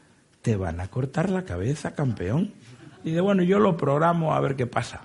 te 0.41 0.55
van 0.55 0.81
a 0.81 0.87
cortar 0.87 1.29
la 1.29 1.45
cabeza, 1.45 1.97
campeón. 1.97 2.55
Y 3.03 3.11
de 3.11 3.21
bueno, 3.21 3.43
yo 3.43 3.59
lo 3.59 3.77
programo 3.77 4.33
a 4.33 4.39
ver 4.39 4.55
qué 4.55 4.69
pasa. 4.69 5.01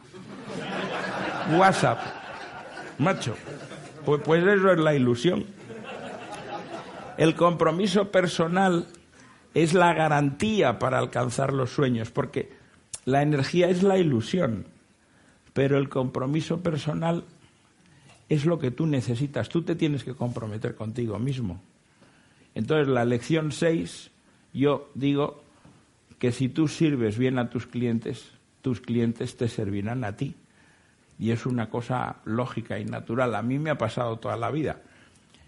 WhatsApp, 1.58 1.98
macho. 3.00 3.36
Pues, 4.06 4.22
pues 4.24 4.44
eso 4.46 4.72
es 4.72 4.80
la 4.80 4.94
ilusión. 4.94 5.48
El 7.18 7.34
compromiso 7.34 8.12
personal 8.12 8.86
es 9.56 9.74
la 9.74 9.96
garantía 9.96 10.78
para 10.78 11.00
alcanzar 11.00 11.54
los 11.54 11.72
sueños, 11.72 12.12
porque 12.12 12.54
la 13.04 13.24
energía 13.24 13.68
es 13.68 13.82
la 13.82 13.98
ilusión, 13.98 14.68
pero 15.56 15.78
el 15.78 15.88
compromiso 15.88 16.60
personal 16.62 17.24
es 18.28 18.46
lo 18.46 18.60
que 18.60 18.72
tú 18.72 18.88
necesitas. 18.88 19.48
Tú 19.48 19.62
te 19.62 19.74
tienes 19.74 20.04
que 20.04 20.14
comprometer 20.14 20.76
contigo 20.76 21.18
mismo. 21.18 21.62
Entonces, 22.56 22.90
la 22.90 23.06
lección 23.06 23.54
6, 23.54 24.12
yo 24.54 24.90
digo 24.96 25.42
que 26.20 26.34
si 26.34 26.50
tú 26.50 26.68
sirves 26.68 27.18
bien 27.18 27.40
a 27.40 27.50
tus 27.50 27.68
clientes, 27.68 28.32
tus 28.62 28.82
clientes 28.82 29.38
te 29.38 29.48
servirán 29.48 30.04
a 30.04 30.18
ti. 30.18 30.36
Y 31.18 31.32
es 31.32 31.46
una 31.46 31.70
cosa 31.70 32.18
lógica 32.26 32.78
y 32.78 32.84
natural. 32.84 33.34
A 33.34 33.42
mí 33.42 33.58
me 33.58 33.70
ha 33.70 33.78
pasado 33.78 34.20
toda 34.20 34.36
la 34.36 34.52
vida. 34.52 34.82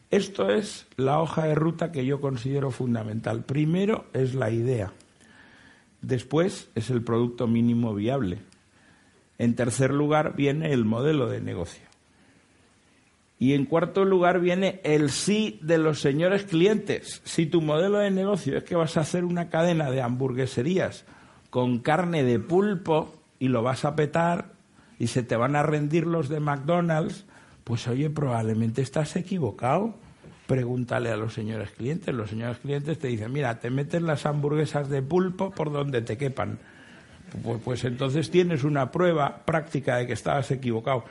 Esto 0.09 0.49
es 0.49 0.87
la 0.95 1.19
hoja 1.19 1.47
de 1.47 1.55
ruta 1.55 1.91
que 1.91 2.05
yo 2.05 2.21
considero 2.21 2.71
fundamental. 2.71 3.43
Primero 3.43 4.05
es 4.13 4.35
la 4.35 4.51
idea. 4.51 4.93
Después 6.01 6.69
es 6.75 6.89
el 6.91 7.01
producto 7.01 7.45
mínimo 7.45 7.93
viable. 7.93 8.39
En 9.37 9.55
tercer 9.55 9.93
lugar 9.93 10.35
viene 10.35 10.73
el 10.73 10.85
modelo 10.85 11.27
de 11.27 11.41
negocio. 11.41 11.87
Y 13.39 13.53
en 13.53 13.65
cuarto 13.65 14.03
lugar 14.03 14.39
viene 14.39 14.81
el 14.83 15.11
sí 15.11 15.59
de 15.61 15.77
los 15.77 16.01
señores 16.01 16.45
clientes. 16.45 17.21
Si 17.23 17.45
tu 17.45 17.61
modelo 17.61 17.99
de 17.99 18.09
negocio 18.09 18.57
es 18.57 18.63
que 18.63 18.75
vas 18.75 18.97
a 18.97 19.01
hacer 19.01 19.25
una 19.25 19.49
cadena 19.49 19.91
de 19.91 20.01
hamburgueserías 20.01 21.05
con 21.51 21.79
carne 21.79 22.23
de 22.23 22.39
pulpo 22.39 23.13
y 23.37 23.49
lo 23.49 23.61
vas 23.61 23.85
a 23.85 23.95
petar 23.95 24.53
y 24.97 25.07
se 25.07 25.21
te 25.21 25.35
van 25.35 25.55
a 25.55 25.61
rendir 25.61 26.07
los 26.07 26.29
de 26.29 26.39
McDonald's, 26.39 27.25
pues 27.63 27.87
oye, 27.87 28.09
probablemente 28.09 28.81
estás 28.81 29.15
equivocado. 29.15 29.93
Pregúntale 30.47 31.11
a 31.11 31.17
los 31.17 31.33
señores 31.33 31.69
clientes. 31.71 32.15
Los 32.15 32.31
señores 32.31 32.57
clientes 32.57 32.97
te 32.97 33.09
dicen, 33.09 33.31
mira, 33.31 33.59
te 33.59 33.69
meten 33.69 34.07
las 34.07 34.25
hamburguesas 34.25 34.89
de 34.89 35.03
pulpo 35.03 35.51
por 35.51 35.71
donde 35.71 36.01
te 36.01 36.17
quepan. 36.17 36.57
Pues, 37.43 37.61
pues 37.63 37.83
entonces 37.83 38.29
tienes 38.29 38.63
una 38.63 38.91
prueba 38.91 39.43
práctica 39.45 39.97
de 39.97 40.07
que 40.07 40.13
estabas 40.13 40.49
equivocado. 40.51 41.03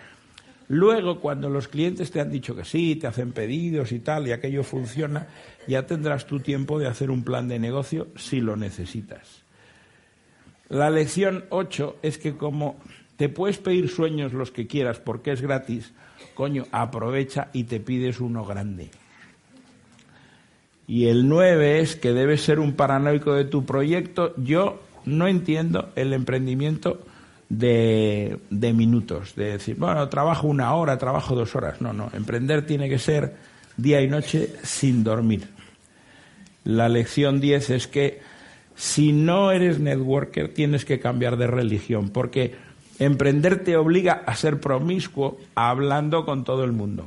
Luego, 0.69 1.21
cuando 1.21 1.49
los 1.49 1.69
clientes 1.69 2.11
te 2.11 2.21
han 2.21 2.31
dicho 2.31 2.57
que 2.57 2.65
sí, 2.65 2.97
te 2.97 3.07
hacen 3.07 3.33
pedidos 3.33 3.93
y 3.93 4.01
tal, 4.01 4.27
y 4.27 4.33
aquello 4.33 4.65
funciona, 4.65 5.29
ya 5.69 5.87
tendrás 5.87 6.27
tu 6.27 6.41
tiempo 6.41 6.79
de 6.79 6.89
hacer 6.89 7.11
un 7.11 7.23
plan 7.23 7.47
de 7.47 7.59
negocio 7.59 8.09
si 8.17 8.41
lo 8.41 8.57
necesitas. 8.57 9.43
La 10.69 10.91
lección 10.91 11.45
8 11.51 11.99
es 12.03 12.19
que 12.19 12.37
como 12.37 12.77
te 13.17 13.29
puedes 13.29 13.59
pedir 13.59 13.89
sueños 13.89 14.33
los 14.33 14.51
que 14.51 14.67
quieras 14.67 14.99
porque 14.99 15.31
es 15.31 15.41
gratis, 15.41 15.93
coño, 16.35 16.67
aprovecha 16.73 17.49
y 17.53 17.65
te 17.65 17.79
pides 17.79 18.21
uno 18.21 18.45
grande. 18.45 18.91
Y 20.89 21.07
el 21.07 21.29
9 21.29 21.81
es 21.81 21.95
que 21.97 22.13
debes 22.13 22.43
ser 22.43 22.59
un 22.59 22.75
paranoico 22.75 23.35
de 23.35 23.45
tu 23.45 23.65
proyecto. 23.65 24.35
Yo 24.37 24.81
no 25.07 25.27
entiendo 25.27 25.91
el 25.97 26.13
emprendimiento 26.13 27.01
de, 27.49 28.39
de, 28.51 28.73
minutos, 28.73 29.35
de 29.37 29.53
decir, 29.53 29.77
bueno, 29.77 30.09
trabajo 30.09 30.49
una 30.49 30.75
hora, 30.75 30.99
trabajo 30.99 31.35
dos 31.35 31.55
horas. 31.57 31.81
No, 31.81 31.93
no, 31.93 32.11
emprender 32.13 32.67
tiene 32.67 32.89
que 32.89 32.99
ser 32.99 33.37
día 33.77 34.03
y 34.03 34.09
noche 34.09 34.53
sin 34.63 35.05
dormir. 35.05 35.49
La 36.65 36.89
lección 36.89 37.41
10 37.41 37.71
es 37.71 37.87
que 37.87 38.21
si 38.75 39.13
no 39.13 39.53
eres 39.53 39.79
networker 39.79 40.53
tienes 40.53 40.85
que 40.85 41.01
cambiar 41.01 41.37
de 41.37 41.47
religión, 41.47 42.11
porque 42.11 42.55
Emprender 42.99 43.63
te 43.63 43.77
obliga 43.77 44.23
a 44.27 44.35
ser 44.37 44.59
promiscuo 44.59 45.39
hablando 45.55 46.25
con 46.25 46.45
todo 46.45 46.65
el 46.65 46.73
mundo. 46.73 47.07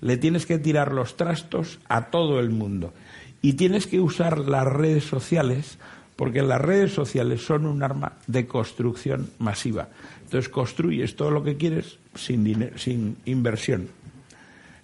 Le 0.00 0.18
tienes 0.18 0.44
que 0.44 0.58
tirar 0.58 0.92
los 0.92 1.16
trastos 1.16 1.78
a 1.88 2.10
todo 2.10 2.38
el 2.38 2.50
mundo. 2.50 2.92
Y 3.40 3.54
tienes 3.54 3.86
que 3.86 4.00
usar 4.00 4.38
las 4.38 4.66
redes 4.66 5.04
sociales 5.04 5.78
porque 6.16 6.42
las 6.42 6.60
redes 6.60 6.92
sociales 6.92 7.44
son 7.44 7.66
un 7.66 7.82
arma 7.82 8.14
de 8.26 8.46
construcción 8.46 9.30
masiva. 9.38 9.88
Entonces 10.24 10.48
construyes 10.48 11.16
todo 11.16 11.30
lo 11.30 11.42
que 11.42 11.56
quieres 11.56 11.98
sin, 12.14 12.72
sin 12.76 13.16
inversión. 13.24 13.88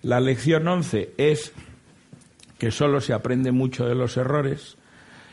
La 0.02 0.20
lección 0.20 0.66
11 0.66 1.14
es 1.16 1.52
que 2.58 2.70
solo 2.70 3.00
se 3.00 3.12
aprende 3.12 3.52
mucho 3.52 3.86
de 3.86 3.94
los 3.94 4.16
errores. 4.16 4.76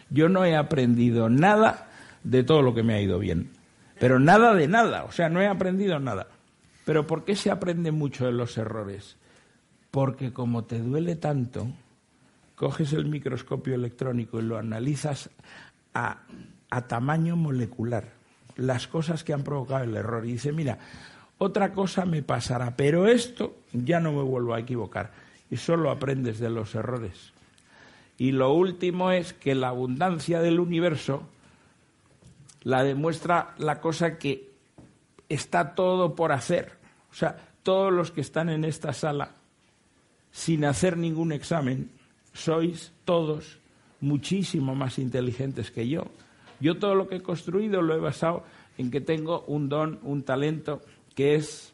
Yo 0.10 0.30
no 0.30 0.46
he 0.46 0.56
aprendido 0.56 1.30
nada 1.30 1.90
de 2.24 2.44
todo 2.44 2.62
lo 2.62 2.74
que 2.74 2.84
me 2.84 2.94
ha 2.94 3.02
ido 3.02 3.20
bien. 3.20 3.52
Pero 4.00 4.20
nada 4.20 4.54
de 4.54 4.68
nada, 4.68 5.06
o 5.06 5.12
sea, 5.12 5.30
no 5.30 5.42
he 5.42 5.48
aprendido 5.48 6.00
nada. 6.00 6.28
Pero 6.86 7.08
¿por 7.08 7.24
qué 7.24 7.36
se 7.36 7.50
aprende 7.50 7.92
mucho 7.92 8.26
de 8.26 8.32
los 8.32 8.58
errores? 8.58 9.18
Porque 9.92 10.34
como 10.34 10.66
te 10.66 10.80
duele 10.80 11.16
tanto, 11.16 11.68
coges 12.56 12.94
el 12.94 13.06
microscopio 13.06 13.76
electrónico 13.76 14.40
y 14.40 14.44
lo 14.44 14.58
analizas 14.58 15.30
a, 15.96 16.20
tamaño 16.88 17.38
molecular, 17.38 18.12
las 18.58 18.88
cosas 18.88 19.24
que 19.24 19.34
han 19.34 19.44
provocado 19.44 19.86
el 19.86 19.96
error. 19.96 20.26
Y 20.26 20.34
dice, 20.34 20.52
mira, 20.52 20.78
otra 21.38 21.74
cosa 21.74 22.06
me 22.06 22.22
pasará, 22.22 22.76
pero 22.76 23.08
esto 23.08 23.56
ya 23.72 24.00
no 24.00 24.12
me 24.12 24.22
vuelvo 24.22 24.54
a 24.54 24.60
equivocar. 24.60 25.12
Y 25.50 25.58
solo 25.58 25.90
aprendes 25.90 26.40
de 26.40 26.50
los 26.50 26.76
errores. 26.76 27.32
Y 28.18 28.32
lo 28.32 28.54
último 28.54 29.12
es 29.12 29.34
que 29.34 29.56
la 29.56 29.70
abundancia 29.70 30.42
del 30.42 30.60
universo 30.60 31.28
la 32.64 32.84
demuestra 32.84 33.54
la 33.58 33.80
cosa 33.80 34.18
que 34.18 34.52
está 35.30 35.76
todo 35.76 36.16
por 36.16 36.32
hacer. 36.32 36.78
O 37.12 37.14
sea, 37.14 37.38
todos 37.64 37.94
los 37.94 38.12
que 38.12 38.22
están 38.22 38.50
en 38.50 38.66
esta 38.66 38.92
sala, 38.92 39.32
sin 40.32 40.66
hacer 40.66 40.98
ningún 40.98 41.32
examen, 41.32 41.92
sois 42.34 42.92
todos 43.06 43.60
muchísimo 44.02 44.76
más 44.76 45.00
inteligentes 45.00 45.72
que 45.72 45.88
yo. 45.88 46.06
Yo 46.60 46.78
todo 46.78 46.96
lo 46.96 47.08
que 47.08 47.18
he 47.18 47.22
construido 47.22 47.82
lo 47.82 47.96
he 47.96 48.00
basado 48.00 48.44
en 48.78 48.92
que 48.92 49.02
tengo 49.02 49.44
un 49.48 49.70
don, 49.70 50.00
un 50.04 50.24
talento, 50.24 50.82
que 51.16 51.36
es 51.36 51.74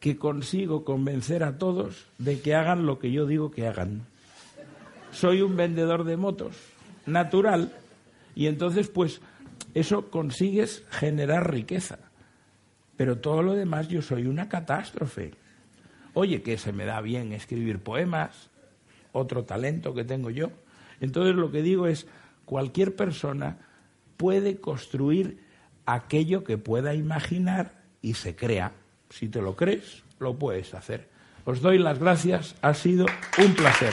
que 0.00 0.16
consigo 0.16 0.84
convencer 0.84 1.44
a 1.44 1.58
todos 1.58 2.06
de 2.18 2.40
que 2.40 2.54
hagan 2.54 2.86
lo 2.86 2.98
que 2.98 3.12
yo 3.12 3.26
digo 3.26 3.50
que 3.50 3.66
hagan. 3.66 4.06
Soy 5.12 5.42
un 5.42 5.56
vendedor 5.56 6.04
de 6.04 6.16
motos, 6.16 6.56
natural, 7.06 7.72
y 8.34 8.46
entonces 8.46 8.88
pues 8.88 9.20
eso 9.74 10.10
consigues 10.10 10.84
generar 10.90 11.52
riqueza. 11.52 11.98
Pero 12.96 13.18
todo 13.18 13.42
lo 13.42 13.54
demás 13.54 13.88
yo 13.88 14.02
soy 14.02 14.26
una 14.26 14.48
catástrofe. 14.48 15.32
Oye, 16.14 16.42
que 16.42 16.58
se 16.58 16.72
me 16.72 16.84
da 16.84 17.00
bien 17.00 17.32
escribir 17.32 17.78
poemas, 17.78 18.50
otro 19.12 19.44
talento 19.44 19.94
que 19.94 20.04
tengo 20.04 20.30
yo. 20.30 20.50
Entonces 21.00 21.34
lo 21.34 21.50
que 21.50 21.62
digo 21.62 21.86
es, 21.86 22.06
cualquier 22.44 22.94
persona 22.94 23.58
puede 24.16 24.60
construir 24.60 25.42
aquello 25.86 26.44
que 26.44 26.58
pueda 26.58 26.94
imaginar 26.94 27.82
y 28.02 28.14
se 28.14 28.36
crea. 28.36 28.72
Si 29.08 29.28
te 29.28 29.42
lo 29.42 29.56
crees, 29.56 30.04
lo 30.18 30.38
puedes 30.38 30.74
hacer. 30.74 31.08
Os 31.44 31.62
doy 31.62 31.78
las 31.78 31.98
gracias, 31.98 32.54
ha 32.62 32.74
sido 32.74 33.06
un 33.38 33.54
placer. 33.54 33.92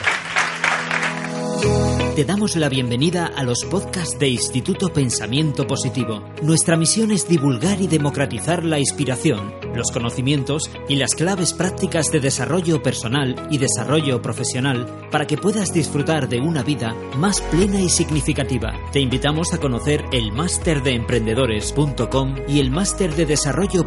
Te 2.18 2.24
damos 2.24 2.56
la 2.56 2.68
bienvenida 2.68 3.26
a 3.26 3.44
los 3.44 3.64
podcasts 3.64 4.18
de 4.18 4.28
Instituto 4.28 4.92
Pensamiento 4.92 5.68
Positivo. 5.68 6.20
Nuestra 6.42 6.76
misión 6.76 7.12
es 7.12 7.28
divulgar 7.28 7.80
y 7.80 7.86
democratizar 7.86 8.64
la 8.64 8.80
inspiración, 8.80 9.54
los 9.72 9.92
conocimientos 9.92 10.68
y 10.88 10.96
las 10.96 11.14
claves 11.14 11.52
prácticas 11.52 12.10
de 12.10 12.18
desarrollo 12.18 12.82
personal 12.82 13.46
y 13.52 13.58
desarrollo 13.58 14.20
profesional 14.20 15.06
para 15.12 15.28
que 15.28 15.36
puedas 15.36 15.72
disfrutar 15.72 16.28
de 16.28 16.40
una 16.40 16.64
vida 16.64 16.92
más 17.16 17.40
plena 17.40 17.80
y 17.80 17.88
significativa. 17.88 18.74
Te 18.90 18.98
invitamos 18.98 19.54
a 19.54 19.58
conocer 19.58 20.04
el 20.10 20.32
máster 20.32 20.82
de 20.82 20.96
emprendedores.com 20.96 22.34
y 22.48 22.58
el 22.58 22.72
máster 22.72 23.14
de 23.14 23.26
desarrollo 23.26 23.86